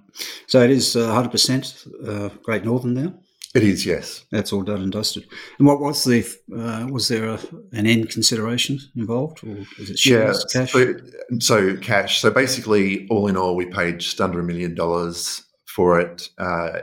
So 0.47 0.63
it 0.63 0.71
is 0.71 0.97
uh, 0.97 1.13
100% 1.13 2.09
uh, 2.09 2.29
Great 2.43 2.65
Northern 2.65 2.95
now? 2.95 3.15
It 3.55 3.65
is, 3.65 3.85
yes. 3.85 4.25
That's 4.31 4.51
all 4.51 4.63
done 4.63 4.81
and 4.81 4.91
dusted. 4.91 5.27
And 5.59 5.67
what 5.67 5.79
was 5.79 6.05
the, 6.05 6.25
uh, 6.57 6.87
was 6.91 7.09
there 7.09 7.29
a, 7.29 7.39
an 7.73 7.87
end 7.87 8.09
consideration 8.09 8.79
involved 8.97 9.45
or 9.45 9.59
is 9.79 9.91
it 9.91 9.99
shares, 9.99 10.47
yeah, 10.55 10.61
cash? 10.61 10.73
So, 10.73 10.95
so, 11.39 11.77
cash. 11.77 12.21
So 12.21 12.31
basically, 12.31 13.07
all 13.09 13.27
in 13.27 13.37
all, 13.37 13.55
we 13.55 13.67
paid 13.67 13.99
just 14.01 14.23
under 14.23 14.41
a 14.41 14.45
million 14.45 14.75
dollars 14.75 15.45
for 15.67 16.01
it 16.01 16.31
uh, 16.39 16.79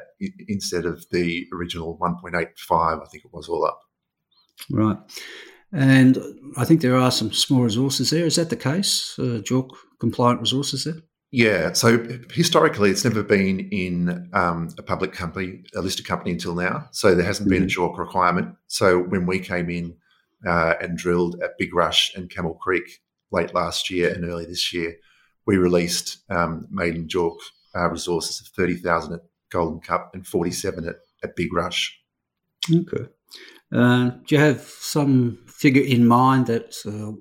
instead 0.48 0.86
of 0.86 1.05
the 1.10 1.48
original 1.53 1.98
1.85, 1.98 2.46
I 3.01 3.05
think 3.08 3.25
it 3.25 3.34
was 3.34 3.50
all 3.50 3.65
up. 3.65 3.79
Right. 4.69 4.98
And 5.72 6.18
I 6.58 6.66
think 6.66 6.82
there 6.82 6.98
are 6.98 7.12
some 7.12 7.32
small 7.32 7.62
resources 7.62 8.10
there. 8.10 8.26
Is 8.26 8.36
that 8.38 8.50
the 8.50 8.56
case? 8.56 9.16
Uh, 9.20 9.42
JORC 9.44 9.70
compliant 10.00 10.42
resources 10.42 10.84
there? 10.84 11.02
Yeah. 11.32 11.74
So 11.74 12.06
historically, 12.32 12.90
it's 12.90 13.04
never 13.04 13.22
been 13.22 13.70
in 13.70 14.30
um, 14.34 14.70
a 14.80 14.84
public 14.84 15.14
company, 15.14 15.64
a 15.76 15.82
listed 15.82 16.08
company 16.08 16.32
until 16.32 16.56
now. 16.56 16.88
So 16.92 17.14
there 17.14 17.26
hasn't 17.26 17.50
mm-hmm. 17.50 17.60
been 17.60 17.64
a 17.64 17.68
JORC 17.68 17.92
mm-hmm. 17.92 18.02
requirement. 18.02 18.56
So 18.68 19.00
when 19.00 19.28
we 19.28 19.40
came 19.40 19.70
in 19.70 19.96
uh, 20.48 20.74
and 20.82 20.98
drilled 20.98 21.40
at 21.44 21.58
Big 21.60 21.76
Rush 21.76 22.16
and 22.16 22.30
Camel 22.30 22.56
Creek 22.56 23.02
late 23.32 23.54
last 23.54 23.92
year 23.92 24.12
and 24.12 24.26
early 24.26 24.46
this 24.46 24.74
year, 24.74 24.96
we 25.46 25.58
released 25.58 26.18
um, 26.32 26.68
maiden 26.72 27.08
JORC 27.08 27.38
uh, 27.76 27.90
resources 27.90 28.42
of 28.42 28.48
30,000 28.48 29.14
at 29.14 29.20
Golden 29.52 29.80
Cup 29.80 30.12
and 30.14 30.26
47 30.26 30.88
at, 30.88 30.96
at 31.24 31.36
Big 31.36 31.54
Rush. 31.54 32.00
Okay. 32.74 33.06
Uh, 33.72 34.10
do 34.26 34.36
you 34.36 34.40
have 34.40 34.62
some 34.62 35.40
figure 35.48 35.84
in 35.84 36.08
mind 36.08 36.48
that 36.48 36.76
uh, 36.86 37.12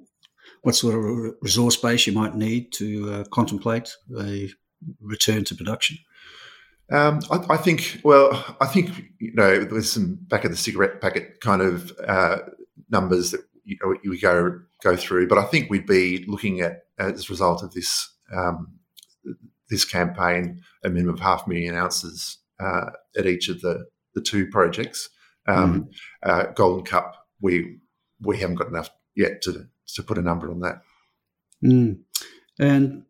what 0.62 0.74
sort 0.74 0.94
of 0.94 1.34
resource 1.42 1.76
base 1.76 2.06
you 2.06 2.12
might 2.12 2.34
need 2.34 2.72
to 2.72 3.12
uh, 3.12 3.24
contemplate 3.30 3.94
a 4.18 4.48
return 5.00 5.44
to 5.44 5.54
production? 5.54 5.98
Um, 6.90 7.20
I, 7.30 7.44
I, 7.50 7.56
think, 7.58 8.00
well, 8.02 8.56
I 8.60 8.66
think, 8.66 8.90
you 9.18 9.34
know, 9.34 9.64
there's 9.64 9.92
some 9.92 10.18
back 10.22 10.44
of 10.44 10.50
the 10.50 10.56
cigarette 10.56 11.02
packet 11.02 11.40
kind 11.40 11.60
of 11.60 11.92
uh, 12.06 12.38
numbers 12.88 13.32
that 13.32 13.42
you 13.64 13.76
know, 13.82 13.94
we 14.08 14.18
go 14.18 14.60
go 14.82 14.96
through, 14.96 15.28
but 15.28 15.36
I 15.36 15.44
think 15.44 15.68
we'd 15.68 15.86
be 15.86 16.24
looking 16.26 16.60
at, 16.60 16.84
as 16.98 17.28
a 17.28 17.32
result 17.32 17.62
of 17.62 17.74
this 17.74 18.10
um, 18.34 18.78
this 19.68 19.84
campaign, 19.84 20.62
a 20.82 20.88
minimum 20.88 21.14
of 21.14 21.20
half 21.20 21.46
a 21.46 21.48
million 21.48 21.74
ounces 21.74 22.38
uh, 22.58 22.90
at 23.16 23.26
each 23.26 23.48
of 23.48 23.60
the, 23.60 23.86
the 24.14 24.22
two 24.22 24.46
projects. 24.48 25.10
Um, 25.48 25.82
mm-hmm. 25.82 26.30
uh, 26.30 26.52
Golden 26.52 26.84
Cup, 26.84 27.26
we 27.40 27.78
we 28.20 28.38
haven't 28.38 28.56
got 28.56 28.68
enough 28.68 28.90
yet 29.16 29.42
to 29.42 29.66
to 29.94 30.02
put 30.02 30.18
a 30.18 30.22
number 30.22 30.50
on 30.50 30.60
that. 30.60 30.82
Mm. 31.64 32.00
And 32.58 33.04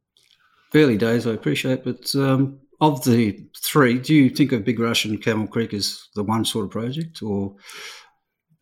early 0.74 0.96
days, 0.96 1.26
I 1.26 1.32
appreciate, 1.32 1.84
but 1.84 2.14
um, 2.14 2.60
of 2.80 3.04
the 3.04 3.44
three, 3.56 3.98
do 3.98 4.14
you 4.14 4.30
think 4.30 4.52
of 4.52 4.64
Big 4.64 4.78
Rush 4.78 5.04
and 5.04 5.22
Camel 5.22 5.46
Creek 5.46 5.74
as 5.74 6.08
the 6.14 6.22
one 6.22 6.44
sort 6.44 6.64
of 6.64 6.70
project, 6.70 7.22
or? 7.22 7.56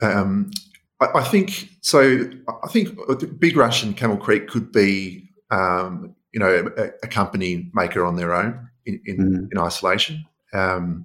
Um, 0.01 0.51
I, 1.01 1.07
I, 1.17 1.25
think 1.25 1.69
so. 1.83 2.29
I 2.65 2.69
think 2.69 2.99
Big 3.39 3.57
Rush 3.57 3.83
and 3.83 3.97
Camel 3.97 4.17
Creek 4.17 4.49
could 4.49 4.73
be, 4.73 5.31
um, 5.51 6.15
you 6.33 6.41
know, 6.41 6.71
a, 6.77 6.91
a, 7.03 7.09
company 7.09 7.71
maker 7.75 8.05
on 8.05 8.17
their 8.17 8.35
own 8.35 8.69
in 8.85 9.01
in, 9.05 9.17
mm. 9.19 9.49
in 9.53 9.59
isolation. 9.59 10.25
Um, 10.53 11.05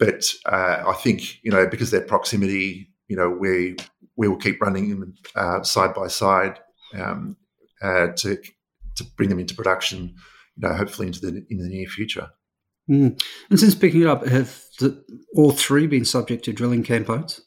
but 0.00 0.24
uh, 0.46 0.82
I 0.88 0.94
think 0.94 1.44
you 1.44 1.52
know 1.52 1.68
because 1.68 1.92
their 1.92 2.00
proximity, 2.00 2.90
you 3.06 3.16
know, 3.16 3.30
we 3.30 3.76
we 4.16 4.26
will 4.26 4.38
keep 4.38 4.60
running 4.60 4.88
them 4.88 5.14
uh, 5.36 5.62
side 5.62 5.94
by 5.94 6.08
side 6.08 6.58
um, 6.94 7.36
uh, 7.82 8.08
to 8.16 8.36
to 8.96 9.04
bring 9.16 9.28
them 9.28 9.38
into 9.38 9.54
production. 9.54 10.14
You 10.56 10.68
know, 10.68 10.74
hopefully 10.74 11.06
into 11.06 11.20
the 11.20 11.46
in 11.50 11.58
the 11.58 11.68
near 11.68 11.86
future. 11.86 12.30
Mm. 12.90 13.22
And 13.50 13.60
since 13.60 13.74
picking 13.74 14.00
it 14.00 14.06
up, 14.08 14.26
have 14.26 14.64
the, 14.80 15.04
all 15.36 15.52
three 15.52 15.86
been 15.86 16.04
subject 16.04 16.44
to 16.46 16.52
drilling 16.52 16.82
campaigns? 16.82 17.42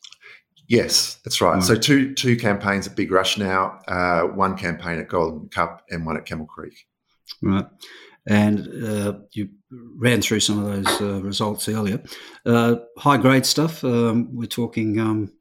Yes, 0.70 1.20
that's 1.26 1.42
right. 1.42 1.62
So 1.62 1.76
two 1.76 2.14
two 2.14 2.38
campaigns 2.38 2.88
at 2.88 2.96
Big 2.96 3.12
Rush 3.12 3.38
now, 3.38 3.80
uh, 3.88 4.22
one 4.22 4.56
campaign 4.56 5.00
at 5.00 5.10
Golden 5.10 5.50
Cup, 5.50 5.84
and 5.90 6.06
one 6.06 6.18
at 6.18 6.26
Camel 6.26 6.46
Creek. 6.46 6.76
Right, 7.42 7.66
and 8.28 8.68
uh, 8.84 9.14
you 9.32 9.50
ran 9.98 10.22
through 10.22 10.40
some 10.40 10.64
of 10.64 10.66
those 10.66 11.02
uh, 11.02 11.22
results 11.22 11.68
earlier. 11.68 12.02
Uh, 12.46 12.76
high 12.98 13.18
grade 13.18 13.46
stuff. 13.46 13.84
Um, 13.84 14.30
we're 14.34 14.48
talking 14.48 15.00
um, 15.00 15.32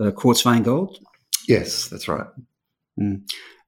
uh, 0.00 0.10
quartz 0.10 0.42
vein 0.42 0.62
gold? 0.62 0.98
Yes, 1.48 1.88
that's 1.88 2.08
right. 2.08 2.26
Mm. 3.00 3.22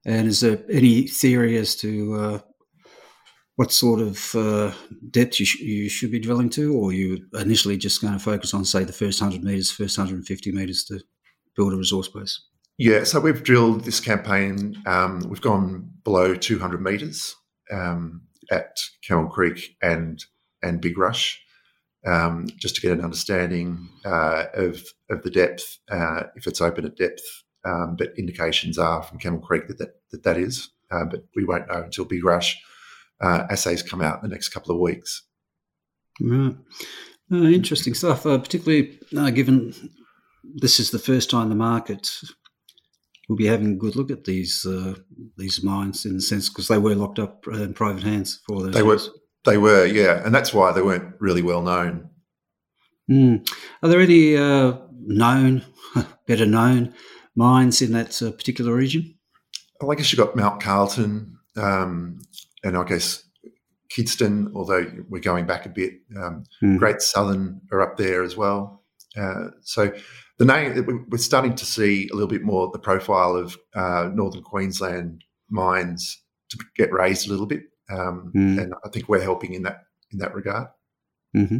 And 0.06 0.28
is 0.28 0.40
there 0.40 0.62
any 0.70 1.06
theory 1.06 1.56
as 1.56 1.74
to 1.76 2.14
uh, 2.14 2.38
what 3.56 3.72
sort 3.72 4.00
of 4.00 4.34
uh, 4.34 4.72
depth 5.10 5.40
you, 5.40 5.46
sh- 5.46 5.60
you, 5.60 5.88
should 5.88 6.10
be 6.10 6.18
drilling 6.18 6.50
to, 6.50 6.74
or 6.74 6.92
you 6.92 7.26
initially 7.34 7.76
just 7.76 8.02
going 8.02 8.12
to 8.12 8.18
focus 8.18 8.52
on, 8.52 8.64
say, 8.64 8.84
the 8.84 8.92
first 8.92 9.20
100 9.20 9.42
metres, 9.42 9.70
first 9.70 9.96
150 9.96 10.52
metres 10.52 10.84
to 10.84 11.00
build 11.56 11.72
a 11.72 11.76
resource 11.76 12.08
base? 12.08 12.40
Yeah, 12.76 13.04
so 13.04 13.20
we've 13.20 13.42
drilled 13.42 13.84
this 13.84 14.00
campaign. 14.00 14.76
Um, 14.84 15.20
we've 15.28 15.40
gone 15.40 15.88
below 16.02 16.34
200 16.34 16.82
metres 16.82 17.34
um, 17.72 18.22
at 18.50 18.78
Camel 19.02 19.28
Creek 19.28 19.76
and 19.82 20.24
and 20.62 20.80
Big 20.80 20.96
Rush 20.96 21.44
um, 22.06 22.46
just 22.56 22.74
to 22.76 22.80
get 22.80 22.92
an 22.92 23.04
understanding 23.04 23.88
uh, 24.04 24.44
of 24.54 24.82
of 25.10 25.22
the 25.22 25.30
depth, 25.30 25.78
uh, 25.90 26.24
if 26.36 26.46
it's 26.46 26.60
open 26.60 26.84
at 26.84 26.96
depth. 26.96 27.22
Um, 27.66 27.96
but 27.96 28.12
indications 28.18 28.78
are 28.78 29.02
from 29.02 29.18
Camel 29.18 29.40
Creek 29.40 29.68
that 29.68 29.78
that, 29.78 29.94
that, 30.10 30.22
that 30.24 30.36
is, 30.36 30.68
uh, 30.90 31.04
but 31.04 31.24
we 31.34 31.44
won't 31.44 31.68
know 31.68 31.82
until 31.82 32.04
Big 32.04 32.24
Rush 32.24 32.60
uh, 33.22 33.46
assays 33.48 33.82
come 33.82 34.02
out 34.02 34.22
in 34.22 34.28
the 34.28 34.34
next 34.34 34.50
couple 34.50 34.74
of 34.74 34.80
weeks. 34.80 35.22
Right. 36.20 36.54
Uh, 37.32 37.36
interesting 37.36 37.94
stuff, 37.94 38.26
uh, 38.26 38.36
particularly 38.36 38.98
given 39.32 39.72
this 40.56 40.78
is 40.78 40.90
the 40.90 40.98
first 40.98 41.30
time 41.30 41.48
the 41.48 41.54
market 41.54 42.20
will 43.28 43.36
be 43.36 43.46
having 43.46 43.72
a 43.72 43.76
good 43.76 43.96
look 43.96 44.10
at 44.10 44.24
these 44.24 44.66
these 45.36 45.62
mines 45.62 46.04
in 46.04 46.14
the 46.14 46.20
sense 46.20 46.48
because 46.48 46.68
they 46.68 46.78
were 46.78 46.94
locked 46.94 47.18
up 47.18 47.46
in 47.46 47.74
private 47.74 48.02
hands 48.02 48.40
for 48.46 48.62
those. 48.62 48.74
They 48.74 48.84
years. 48.84 49.08
were 49.08 49.14
they 49.44 49.58
were, 49.58 49.84
yeah, 49.84 50.24
and 50.24 50.34
that's 50.34 50.54
why 50.54 50.72
they 50.72 50.82
weren't 50.82 51.14
really 51.20 51.42
well 51.42 51.62
known. 51.62 52.08
Mm. 53.10 53.48
Are 53.82 53.88
there 53.88 54.00
any 54.00 54.36
uh, 54.36 54.78
known, 55.00 55.64
better 56.26 56.46
known 56.46 56.94
mines 57.36 57.82
in 57.82 57.92
that 57.92 58.20
uh, 58.22 58.30
particular 58.32 58.74
region? 58.74 59.14
Well, 59.80 59.92
I 59.92 59.96
guess 59.96 60.10
you've 60.10 60.24
got 60.24 60.34
Mount 60.34 60.62
Carlton, 60.62 61.36
um, 61.56 62.20
and 62.62 62.76
I 62.76 62.84
guess 62.84 63.22
Kidston, 63.92 64.52
although 64.54 64.90
we're 65.10 65.20
going 65.20 65.46
back 65.46 65.66
a 65.66 65.68
bit. 65.68 65.92
Um, 66.16 66.44
mm. 66.62 66.78
Great 66.78 67.02
Southern 67.02 67.60
are 67.70 67.82
up 67.82 67.98
there 67.98 68.22
as 68.22 68.36
well. 68.36 68.82
Uh, 69.16 69.48
so 69.60 69.92
the 70.38 70.44
name 70.44 71.06
we're 71.10 71.18
starting 71.18 71.54
to 71.54 71.66
see 71.66 72.08
a 72.10 72.14
little 72.14 72.28
bit 72.28 72.42
more 72.42 72.70
the 72.72 72.78
profile 72.78 73.36
of 73.36 73.56
uh, 73.74 74.10
Northern 74.12 74.42
Queensland 74.42 75.24
mines 75.50 76.20
to 76.50 76.58
get 76.76 76.92
raised 76.92 77.26
a 77.26 77.30
little 77.30 77.46
bit 77.46 77.62
um, 77.90 78.32
mm. 78.34 78.60
and 78.60 78.74
I 78.84 78.88
think 78.88 79.08
we're 79.08 79.22
helping 79.22 79.54
in 79.54 79.62
that 79.62 79.84
in 80.12 80.18
that 80.18 80.34
regard. 80.34 80.68
Mm-hmm. 81.36 81.58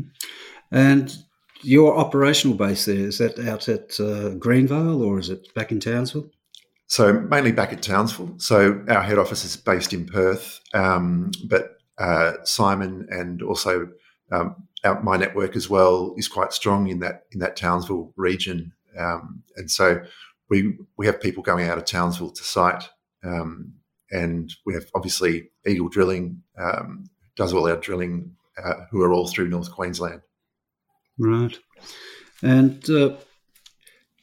And 0.70 1.16
your 1.62 1.96
operational 1.96 2.56
base 2.56 2.84
there 2.84 2.96
is 2.96 3.18
that 3.18 3.38
out 3.38 3.68
at 3.68 3.98
uh, 4.00 4.34
Greenvale 4.38 5.04
or 5.04 5.18
is 5.18 5.30
it 5.30 5.52
back 5.54 5.72
in 5.72 5.80
Townsville? 5.80 6.30
So 6.86 7.12
mainly 7.12 7.52
back 7.52 7.72
at 7.72 7.82
Townsville. 7.82 8.34
So 8.38 8.84
our 8.88 9.02
head 9.02 9.18
office 9.18 9.44
is 9.44 9.56
based 9.56 9.92
in 9.92 10.06
Perth, 10.06 10.60
um, 10.74 11.30
but 11.48 11.76
uh, 11.98 12.34
Simon 12.44 13.06
and 13.10 13.42
also 13.42 13.88
um, 14.30 14.56
our, 14.84 15.02
my 15.02 15.16
network 15.16 15.56
as 15.56 15.68
well 15.68 16.14
is 16.16 16.28
quite 16.28 16.52
strong 16.52 16.88
in 16.88 17.00
that 17.00 17.24
in 17.32 17.40
that 17.40 17.56
Townsville 17.56 18.12
region, 18.16 18.72
um, 18.98 19.42
and 19.56 19.70
so 19.70 20.02
we 20.48 20.74
we 20.96 21.06
have 21.06 21.20
people 21.20 21.42
going 21.42 21.68
out 21.68 21.78
of 21.78 21.84
Townsville 21.84 22.32
to 22.32 22.44
site 22.44 22.88
um, 23.24 23.74
and 24.10 24.52
we 24.66 24.74
have 24.74 24.84
obviously 24.94 25.50
Eagle 25.66 25.88
Drilling 25.88 26.42
um, 26.58 27.08
does 27.36 27.52
all 27.52 27.68
our 27.68 27.76
drilling, 27.76 28.30
uh, 28.62 28.84
who 28.90 29.02
are 29.02 29.12
all 29.12 29.26
through 29.26 29.48
North 29.48 29.72
Queensland. 29.72 30.20
Right. 31.18 31.58
And 32.42 32.88
uh, 32.90 33.16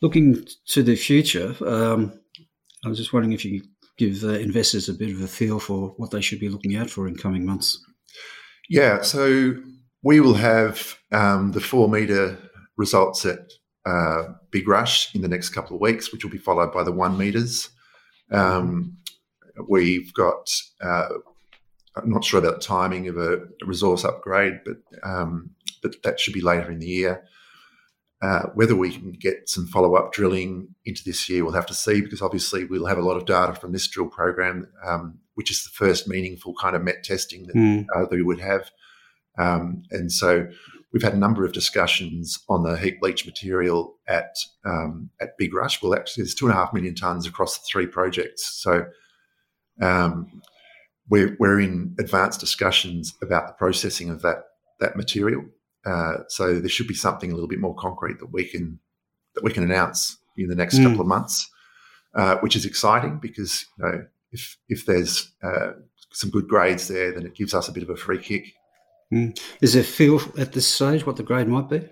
looking 0.01 0.45
to 0.67 0.83
the 0.83 0.95
future, 0.95 1.55
um, 1.65 2.19
I 2.85 2.89
was 2.89 2.97
just 2.97 3.13
wondering 3.13 3.33
if 3.33 3.43
you 3.43 3.61
could 3.61 3.69
give 3.97 4.23
uh, 4.23 4.29
investors 4.29 4.87
a 4.87 4.93
bit 4.93 5.11
of 5.11 5.21
a 5.21 5.27
feel 5.27 5.59
for 5.59 5.89
what 5.97 6.11
they 6.11 6.21
should 6.21 6.39
be 6.39 6.49
looking 6.49 6.75
out 6.75 6.89
for 6.89 7.07
in 7.07 7.15
coming 7.15 7.45
months. 7.45 7.83
Yeah, 8.69 9.01
so 9.01 9.55
we 10.03 10.19
will 10.19 10.33
have 10.33 10.97
um, 11.11 11.51
the 11.51 11.61
four 11.61 11.89
metre 11.89 12.37
results 12.77 13.25
at 13.25 13.51
uh, 13.85 14.23
Big 14.51 14.67
Rush 14.67 15.13
in 15.15 15.21
the 15.21 15.27
next 15.27 15.49
couple 15.49 15.75
of 15.75 15.81
weeks, 15.81 16.11
which 16.11 16.23
will 16.23 16.31
be 16.31 16.37
followed 16.37 16.73
by 16.73 16.83
the 16.83 16.91
one 16.91 17.17
metres. 17.17 17.69
Um, 18.31 18.97
we've 19.67 20.13
got, 20.13 20.47
uh, 20.81 21.09
I'm 21.95 22.09
not 22.09 22.23
sure 22.23 22.39
about 22.39 22.61
the 22.61 22.67
timing 22.67 23.07
of 23.07 23.17
a, 23.17 23.37
a 23.37 23.65
resource 23.65 24.03
upgrade, 24.05 24.61
but 24.65 24.77
um, 25.03 25.51
but 25.81 25.95
that 26.03 26.19
should 26.19 26.33
be 26.33 26.41
later 26.41 26.71
in 26.71 26.79
the 26.79 26.87
year. 26.87 27.23
Uh, 28.21 28.43
whether 28.53 28.75
we 28.75 28.91
can 28.91 29.11
get 29.11 29.49
some 29.49 29.65
follow 29.65 29.95
up 29.95 30.13
drilling 30.13 30.67
into 30.85 31.03
this 31.03 31.27
year, 31.27 31.43
we'll 31.43 31.53
have 31.53 31.65
to 31.65 31.73
see 31.73 32.01
because 32.01 32.21
obviously 32.21 32.65
we'll 32.65 32.85
have 32.85 32.99
a 32.99 33.03
lot 33.03 33.17
of 33.17 33.25
data 33.25 33.53
from 33.53 33.71
this 33.71 33.87
drill 33.87 34.07
program, 34.07 34.67
um, 34.85 35.17
which 35.33 35.49
is 35.49 35.63
the 35.63 35.71
first 35.71 36.07
meaningful 36.07 36.53
kind 36.53 36.75
of 36.75 36.83
met 36.83 37.03
testing 37.03 37.47
that, 37.47 37.55
mm. 37.55 37.83
uh, 37.95 38.01
that 38.01 38.11
we 38.11 38.21
would 38.21 38.39
have. 38.39 38.69
Um, 39.37 39.83
and 39.91 40.11
so 40.11 40.47
we've 40.91 41.03
had 41.03 41.13
a 41.13 41.17
number 41.17 41.45
of 41.45 41.53
discussions 41.53 42.39
on 42.49 42.63
the 42.63 42.77
heap 42.77 42.99
leach 43.01 43.25
material 43.25 43.95
at 44.07 44.35
um, 44.65 45.09
at 45.19 45.37
Big 45.37 45.53
Rush. 45.53 45.81
Well, 45.81 45.95
actually, 45.95 46.23
there's 46.23 46.35
two 46.35 46.47
and 46.47 46.55
a 46.55 46.57
half 46.57 46.73
million 46.73 46.93
tonnes 46.93 47.27
across 47.27 47.57
the 47.57 47.65
three 47.71 47.87
projects. 47.87 48.61
So 48.61 48.85
um, 49.81 50.41
we're, 51.09 51.35
we're 51.39 51.59
in 51.59 51.95
advanced 51.99 52.39
discussions 52.39 53.13
about 53.21 53.47
the 53.47 53.53
processing 53.53 54.09
of 54.09 54.21
that 54.21 54.43
that 54.79 54.95
material. 54.95 55.43
Uh, 55.85 56.17
so 56.27 56.59
there 56.59 56.69
should 56.69 56.87
be 56.87 56.93
something 56.93 57.31
a 57.31 57.33
little 57.33 57.49
bit 57.49 57.59
more 57.59 57.75
concrete 57.75 58.19
that 58.19 58.31
we 58.31 58.45
can 58.45 58.79
that 59.35 59.43
we 59.43 59.51
can 59.51 59.63
announce 59.63 60.17
in 60.37 60.47
the 60.47 60.55
next 60.55 60.77
mm. 60.77 60.83
couple 60.83 61.01
of 61.01 61.07
months, 61.07 61.49
uh, 62.15 62.37
which 62.37 62.55
is 62.55 62.65
exciting 62.65 63.19
because 63.21 63.65
you 63.77 63.85
know 63.85 64.05
if 64.31 64.57
if 64.69 64.85
there's 64.85 65.31
uh, 65.43 65.71
some 66.11 66.29
good 66.29 66.47
grades 66.47 66.87
there, 66.87 67.11
then 67.11 67.25
it 67.25 67.35
gives 67.35 67.53
us 67.53 67.67
a 67.67 67.71
bit 67.71 67.83
of 67.83 67.89
a 67.89 67.95
free 67.95 68.19
kick. 68.19 68.53
Mm. 69.11 69.39
Is 69.61 69.73
there 69.73 69.83
feel 69.83 70.21
at 70.37 70.53
this 70.53 70.67
stage 70.67 71.05
what 71.05 71.17
the 71.17 71.23
grade 71.23 71.47
might 71.47 71.69
be? 71.69 71.87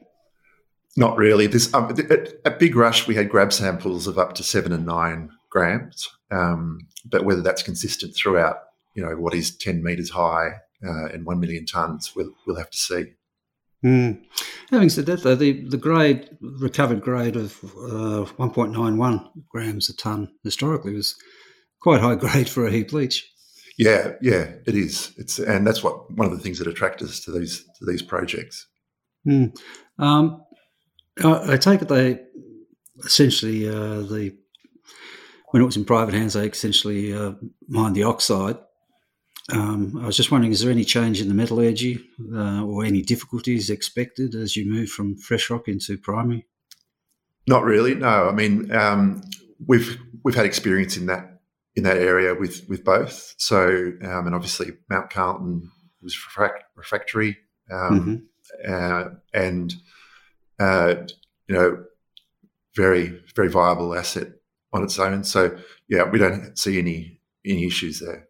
Not 0.96 1.18
really. 1.18 1.48
This 1.48 1.74
um, 1.74 1.92
at, 1.92 2.34
at, 2.46 2.60
Big 2.60 2.76
Rush 2.76 3.08
we 3.08 3.16
had 3.16 3.30
grab 3.30 3.54
samples 3.54 4.08
of 4.08 4.18
up 4.18 4.34
to 4.36 4.44
seven 4.44 4.72
and 4.72 4.86
nine 4.86 5.30
grams, 5.50 6.10
um, 6.32 6.80
but 7.06 7.26
whether 7.26 7.42
that's 7.42 7.64
consistent 7.64 8.16
throughout, 8.16 8.58
you 8.96 9.04
know, 9.04 9.16
what 9.16 9.34
is 9.34 9.56
ten 9.56 9.84
meters 9.84 10.10
high 10.10 10.50
uh, 10.86 11.06
and 11.14 11.26
one 11.26 11.40
million 11.40 11.66
tons, 11.66 12.14
we'll 12.16 12.34
we'll 12.48 12.58
have 12.58 12.72
to 12.72 12.78
see. 12.78 13.06
Mm. 13.84 14.24
Having 14.72 14.90
said 14.90 15.06
that, 15.06 15.24
though, 15.24 15.36
the, 15.36 15.66
the 15.68 15.78
grade, 15.78 16.30
recovered 16.42 17.02
grade 17.02 17.36
of 17.36 17.58
uh, 17.64 18.26
1.91 18.38 19.30
grams 19.48 19.90
a 19.90 19.96
tonne 19.96 20.30
historically 20.44 20.94
was 20.94 21.16
quite 21.82 22.02
high 22.02 22.16
grade 22.24 22.50
for 22.50 22.68
a 22.68 22.72
heap 22.72 22.92
leach. 22.92 23.32
Yeah, 23.80 24.14
yeah, 24.22 24.52
it 24.68 24.76
is. 24.76 25.14
It's 25.18 25.40
and 25.40 25.66
that's 25.66 25.84
what 25.84 26.12
one 26.12 26.28
of 26.28 26.38
the 26.38 26.44
things 26.44 26.60
that 26.60 26.68
attract 26.68 27.02
us 27.02 27.22
to 27.22 27.32
these 27.32 27.64
to 27.80 27.86
these 27.86 28.04
projects. 28.04 28.68
Mm. 29.26 29.58
Um, 29.98 30.44
I, 31.24 31.54
I, 31.54 31.58
take 31.58 31.82
it 31.82 31.88
they 31.88 32.20
essentially 33.04 33.68
uh, 33.68 34.02
the 34.02 34.38
when 35.50 35.64
it 35.64 35.66
was 35.66 35.78
in 35.78 35.86
private 35.86 36.14
hands, 36.14 36.34
they 36.34 36.46
essentially 36.46 37.14
uh, 37.14 37.34
mined 37.68 37.96
the 37.96 38.04
oxide 38.04 38.58
um, 39.52 39.98
I 40.02 40.06
was 40.06 40.18
just 40.18 40.32
wondering, 40.32 40.52
is 40.52 40.62
there 40.62 40.72
any 40.72 40.86
change 40.86 41.22
in 41.22 41.28
the 41.28 41.34
metallurgy 41.34 42.00
uh, 42.34 42.64
or 42.64 42.86
any 42.86 43.02
difficulties 43.02 43.70
expected 43.70 44.36
as 44.36 44.56
you 44.56 44.70
move 44.70 44.90
from 44.90 45.18
fresh 45.18 45.50
rock 45.50 45.68
into 45.68 45.98
primary? 45.98 46.46
Not 47.48 47.64
really. 47.64 47.96
No, 47.96 48.30
I 48.30 48.32
mean 48.32 48.72
um, 48.72 49.22
we've 49.66 50.00
we've 50.24 50.36
had 50.36 50.46
experience 50.46 50.98
in 50.98 51.08
that 51.08 51.39
in 51.80 51.84
that 51.86 51.98
area 51.98 52.36
with 52.36 52.68
with 52.68 52.84
both. 52.84 53.34
So 53.38 53.68
um, 54.04 54.28
and 54.28 54.36
obviously 54.36 54.72
Mount 54.90 55.10
Carlton 55.10 55.72
was 56.02 56.14
refract- 56.14 56.66
refractory, 56.76 57.38
um, 57.72 58.26
mm-hmm. 58.66 58.74
uh, 58.74 59.16
and 59.34 59.74
uh, 60.60 60.96
you 61.48 61.56
know 61.56 61.86
very 62.76 63.22
very 63.34 63.48
viable 63.48 63.96
asset 63.96 64.28
on 64.74 64.84
its 64.84 65.00
own. 65.00 65.24
So 65.24 65.58
yeah, 65.88 66.04
we 66.04 66.20
don't 66.20 66.58
see 66.60 66.78
any 66.78 67.22
any 67.46 67.66
issues 67.66 68.02
there. 68.02 68.28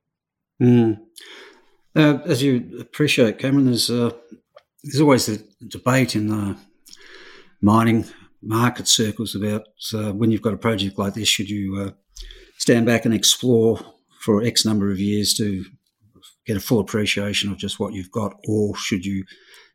Mm. 0.62 1.00
Uh, 1.96 2.20
as 2.26 2.44
you 2.44 2.78
appreciate, 2.80 3.40
Cameron, 3.40 3.66
there's 3.66 3.90
uh, 3.90 4.12
there's 4.84 5.02
always 5.02 5.28
a 5.28 5.40
debate 5.68 6.16
in 6.16 6.28
the 6.28 6.56
mining 7.62 8.06
market 8.44 8.88
circles 8.88 9.34
about 9.34 9.64
uh, 9.94 10.14
when 10.14 10.30
you've 10.30 10.44
got 10.44 10.54
a 10.54 10.58
project 10.58 11.00
like 11.00 11.16
this, 11.16 11.28
should 11.28 11.50
you 11.50 11.76
uh, 11.78 11.92
stand 12.60 12.86
back 12.86 13.06
and 13.06 13.14
explore 13.14 13.80
for 14.22 14.44
X 14.44 14.66
number 14.66 14.92
of 14.92 15.00
years 15.00 15.34
to 15.36 15.66
get 16.46 16.58
a 16.58 16.60
full 16.60 16.80
appreciation 16.80 17.52
of 17.52 17.58
just 17.58 17.80
what 17.80 17.94
you've 17.94 18.12
got, 18.12 18.36
or 18.48 18.76
should 18.76 19.06
you 19.06 19.24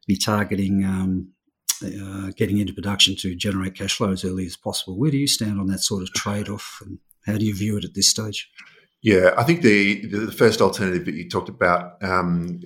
be 0.06 0.16
targeting 0.16 0.84
um, 0.84 1.32
uh, 1.82 2.30
getting 2.36 2.58
into 2.58 2.72
production 2.72 3.16
to 3.16 3.34
generate 3.34 3.74
cash 3.74 3.96
flow 3.96 4.12
as 4.12 4.24
early 4.24 4.46
as 4.46 4.56
possible? 4.56 4.98
Where 4.98 5.10
do 5.10 5.16
you 5.16 5.26
stand 5.26 5.58
on 5.58 5.66
that 5.68 5.80
sort 5.80 6.02
of 6.02 6.12
trade 6.12 6.48
off, 6.48 6.78
and 6.84 6.98
how 7.26 7.38
do 7.38 7.44
you 7.44 7.54
view 7.54 7.76
it 7.78 7.84
at 7.84 7.94
this 7.94 8.08
stage? 8.08 8.50
Yeah, 9.02 9.34
I 9.36 9.44
think 9.44 9.62
the 9.62 10.06
the 10.06 10.32
first 10.32 10.60
alternative 10.60 11.06
that 11.06 11.14
you 11.14 11.28
talked 11.28 11.48
about, 11.48 12.02
um, 12.02 12.60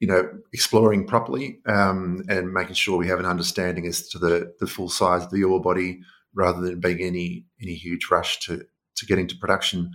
you 0.00 0.08
know, 0.08 0.28
exploring 0.52 1.06
properly 1.06 1.60
um, 1.66 2.22
and 2.28 2.52
making 2.52 2.74
sure 2.74 2.96
we 2.96 3.08
have 3.08 3.18
an 3.18 3.26
understanding 3.26 3.86
as 3.86 4.08
to 4.08 4.18
the 4.18 4.54
the 4.58 4.66
full 4.66 4.88
size 4.88 5.24
of 5.24 5.30
the 5.30 5.44
ore 5.44 5.60
body, 5.60 6.00
rather 6.34 6.60
than 6.60 6.80
being 6.80 7.00
any 7.00 7.44
any 7.62 7.74
huge 7.74 8.08
rush 8.10 8.40
to 8.46 8.64
to 8.98 9.06
get 9.06 9.18
into 9.18 9.36
production. 9.36 9.92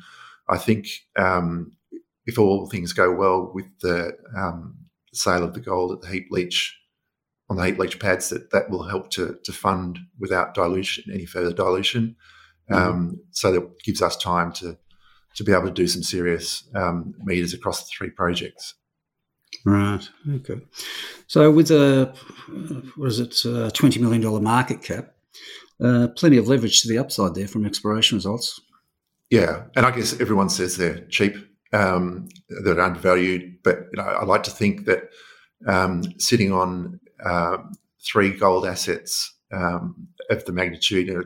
I 0.50 0.58
think 0.58 0.88
um, 1.16 1.72
if 2.26 2.38
all 2.38 2.70
things 2.70 2.94
go 2.94 3.12
well 3.14 3.52
with 3.54 3.68
the 3.82 4.12
um, 4.36 4.76
sale 5.14 5.44
of 5.44 5.54
the 5.54 5.62
gold 5.62 5.92
at 5.92 6.02
the 6.02 6.08
heap 6.08 6.28
leach 6.32 6.78
on 7.50 7.58
the 7.58 7.66
heap 7.66 7.78
leach 7.78 8.00
pads, 8.00 8.30
that 8.30 8.52
that 8.52 8.70
will 8.70 8.84
help 8.84 9.10
to 9.12 9.38
to 9.44 9.52
fund 9.52 10.00
without 10.20 10.54
dilution 10.54 11.04
any 11.14 11.26
further 11.26 11.54
dilution. 11.54 12.16
Mm-hmm. 12.72 12.90
Um, 12.90 13.20
so 13.32 13.52
that 13.52 13.84
gives 13.84 14.02
us 14.02 14.16
time 14.18 14.52
to 14.54 14.78
to 15.36 15.44
be 15.44 15.52
able 15.52 15.66
to 15.66 15.72
do 15.72 15.88
some 15.88 16.04
serious 16.04 16.64
um, 16.76 17.14
meters 17.24 17.54
across 17.54 17.84
the 17.84 17.90
three 17.98 18.10
projects. 18.10 18.76
Right. 19.66 20.08
Okay. 20.30 20.62
So 21.28 21.52
with 21.52 21.72
a 21.72 22.14
what 22.96 23.08
is 23.08 23.20
it, 23.20 23.46
a 23.46 23.72
twenty 23.72 24.00
million 24.00 24.22
dollar 24.22 24.42
market 24.42 24.82
cap, 24.82 25.14
uh, 25.84 26.08
plenty 26.16 26.38
of 26.38 26.48
leverage 26.48 26.82
to 26.82 26.88
the 26.88 26.98
upside 26.98 27.36
there 27.36 27.48
from 27.48 27.66
exploration 27.66 28.18
results. 28.18 28.60
Yeah, 29.30 29.64
and 29.76 29.86
I 29.86 29.92
guess 29.92 30.20
everyone 30.20 30.50
says 30.50 30.78
they're 30.78 31.06
cheap, 31.08 31.36
um, 31.72 32.30
they're 32.50 32.80
undervalued, 32.80 33.58
but 33.64 33.88
you 33.92 33.98
know, 33.98 34.04
I 34.04 34.24
like 34.26 34.44
to 34.44 34.52
think 34.52 34.86
that 34.86 35.10
um, 35.68 36.04
sitting 36.20 36.52
on 36.52 37.00
uh, 37.24 37.58
three 38.06 38.32
gold 38.32 38.66
assets 38.66 39.34
um, 39.52 40.08
of 40.30 40.46
the 40.46 40.52
magnitude, 40.52 41.08
you 41.08 41.14
know, 41.16 41.24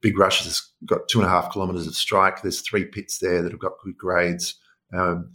Big 0.00 0.18
Rush 0.18 0.44
has 0.44 0.62
got 0.84 1.08
two 1.08 1.20
and 1.20 1.26
a 1.26 1.30
half 1.30 1.52
kilometres 1.52 1.86
of 1.86 1.94
strike. 1.94 2.42
There's 2.42 2.60
three 2.60 2.84
pits 2.84 3.18
there 3.18 3.40
that 3.40 3.52
have 3.52 3.60
got 3.60 3.78
good 3.82 3.96
grades. 3.96 4.56
Um, 4.92 5.32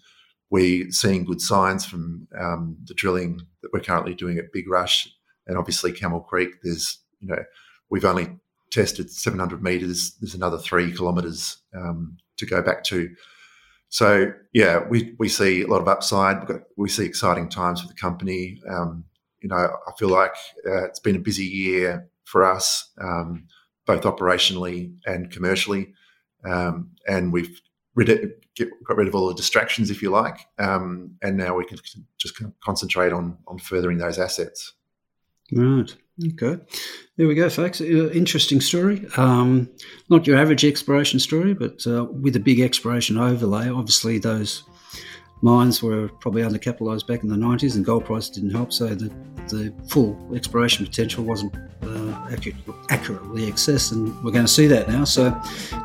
we're 0.51 0.91
seeing 0.91 1.25
good 1.25 1.41
signs 1.41 1.85
from 1.85 2.27
um, 2.39 2.77
the 2.85 2.93
drilling 2.93 3.41
that 3.61 3.71
we're 3.73 3.79
currently 3.79 4.13
doing 4.13 4.37
at 4.37 4.51
Big 4.53 4.69
Rush, 4.69 5.07
and 5.47 5.57
obviously 5.57 5.91
Camel 5.91 6.21
Creek. 6.21 6.49
There's 6.63 6.99
you 7.19 7.29
know 7.29 7.43
we've 7.89 8.05
only 8.05 8.29
tested 8.71 9.11
700 9.11 9.63
metres. 9.63 10.15
There's 10.19 10.35
another 10.35 10.57
three 10.57 10.91
kilometres 10.91 11.57
um, 11.75 12.17
to 12.37 12.45
go 12.45 12.61
back 12.61 12.83
to. 12.85 13.09
So 13.89 14.31
yeah, 14.53 14.85
we 14.87 15.15
we 15.17 15.29
see 15.29 15.63
a 15.63 15.67
lot 15.67 15.81
of 15.81 15.87
upside. 15.87 16.45
Got, 16.45 16.61
we 16.77 16.89
see 16.89 17.05
exciting 17.05 17.49
times 17.49 17.81
for 17.81 17.87
the 17.87 17.93
company. 17.95 18.61
Um, 18.69 19.05
you 19.41 19.49
know, 19.49 19.55
I 19.55 19.91
feel 19.97 20.09
like 20.09 20.35
uh, 20.67 20.85
it's 20.85 20.99
been 20.99 21.15
a 21.15 21.19
busy 21.19 21.45
year 21.45 22.09
for 22.25 22.43
us. 22.43 22.91
Um, 23.01 23.47
both 23.89 24.03
operationally 24.03 24.93
and 25.07 25.31
commercially. 25.31 25.91
Um, 26.45 26.91
and 27.07 27.33
we've 27.33 27.59
rid 27.95 28.07
get, 28.55 28.69
got 28.83 28.97
rid 28.97 29.07
of 29.07 29.15
all 29.15 29.27
the 29.27 29.33
distractions, 29.33 29.89
if 29.89 30.03
you 30.03 30.11
like, 30.11 30.37
um, 30.59 31.15
and 31.23 31.35
now 31.35 31.55
we 31.55 31.65
can 31.65 31.79
just 32.19 32.39
concentrate 32.63 33.11
on 33.11 33.37
on 33.47 33.57
furthering 33.57 33.97
those 33.97 34.19
assets. 34.19 34.73
Right. 35.51 35.95
Okay. 36.25 36.61
There 37.17 37.27
we 37.27 37.35
go, 37.35 37.49
folks. 37.49 37.81
Uh, 37.81 38.09
interesting 38.11 38.61
story. 38.61 39.05
Um, 39.17 39.69
not 40.09 40.27
your 40.27 40.37
average 40.37 40.65
exploration 40.65 41.19
story, 41.19 41.53
but 41.53 41.85
uh, 41.87 42.05
with 42.05 42.35
a 42.35 42.39
big 42.39 42.59
exploration 42.59 43.17
overlay. 43.17 43.69
Obviously, 43.69 44.19
those 44.19 44.63
mines 45.41 45.81
were 45.81 46.09
probably 46.19 46.41
undercapitalised 46.41 47.07
back 47.07 47.23
in 47.23 47.29
the 47.29 47.35
90s 47.35 47.75
and 47.75 47.85
gold 47.85 48.05
price 48.05 48.29
didn't 48.29 48.51
help, 48.51 48.73
so 48.73 48.87
the, 48.87 49.09
the 49.47 49.73
full 49.87 50.17
exploration 50.35 50.85
potential 50.85 51.23
wasn't 51.23 51.55
uh, 51.83 52.27
accurate, 52.29 52.57
accurately 52.89 53.49
accessed, 53.49 53.93
and 53.93 54.13
we're 54.23 54.31
going 54.31 54.45
to 54.45 54.51
see 54.51 54.67
that 54.67 54.89
now. 54.89 55.05
So, 55.05 55.31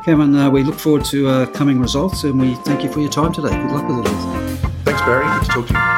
Cameron, 0.04 0.34
uh, 0.36 0.50
we 0.50 0.64
look 0.64 0.78
forward 0.78 1.04
to 1.06 1.28
uh, 1.28 1.46
coming 1.46 1.80
results 1.80 2.24
and 2.24 2.40
we 2.40 2.54
thank 2.56 2.82
you 2.82 2.92
for 2.92 3.00
your 3.00 3.10
time 3.10 3.32
today. 3.32 3.50
Good 3.50 3.70
luck 3.70 3.88
with 3.88 4.04
it 4.04 4.12
all. 4.12 4.56
Thanks, 4.84 5.00
Barry. 5.02 5.24
Good 5.24 5.44
to 5.44 5.50
talk 5.50 5.66
to 5.68 5.74
you. 5.74 5.93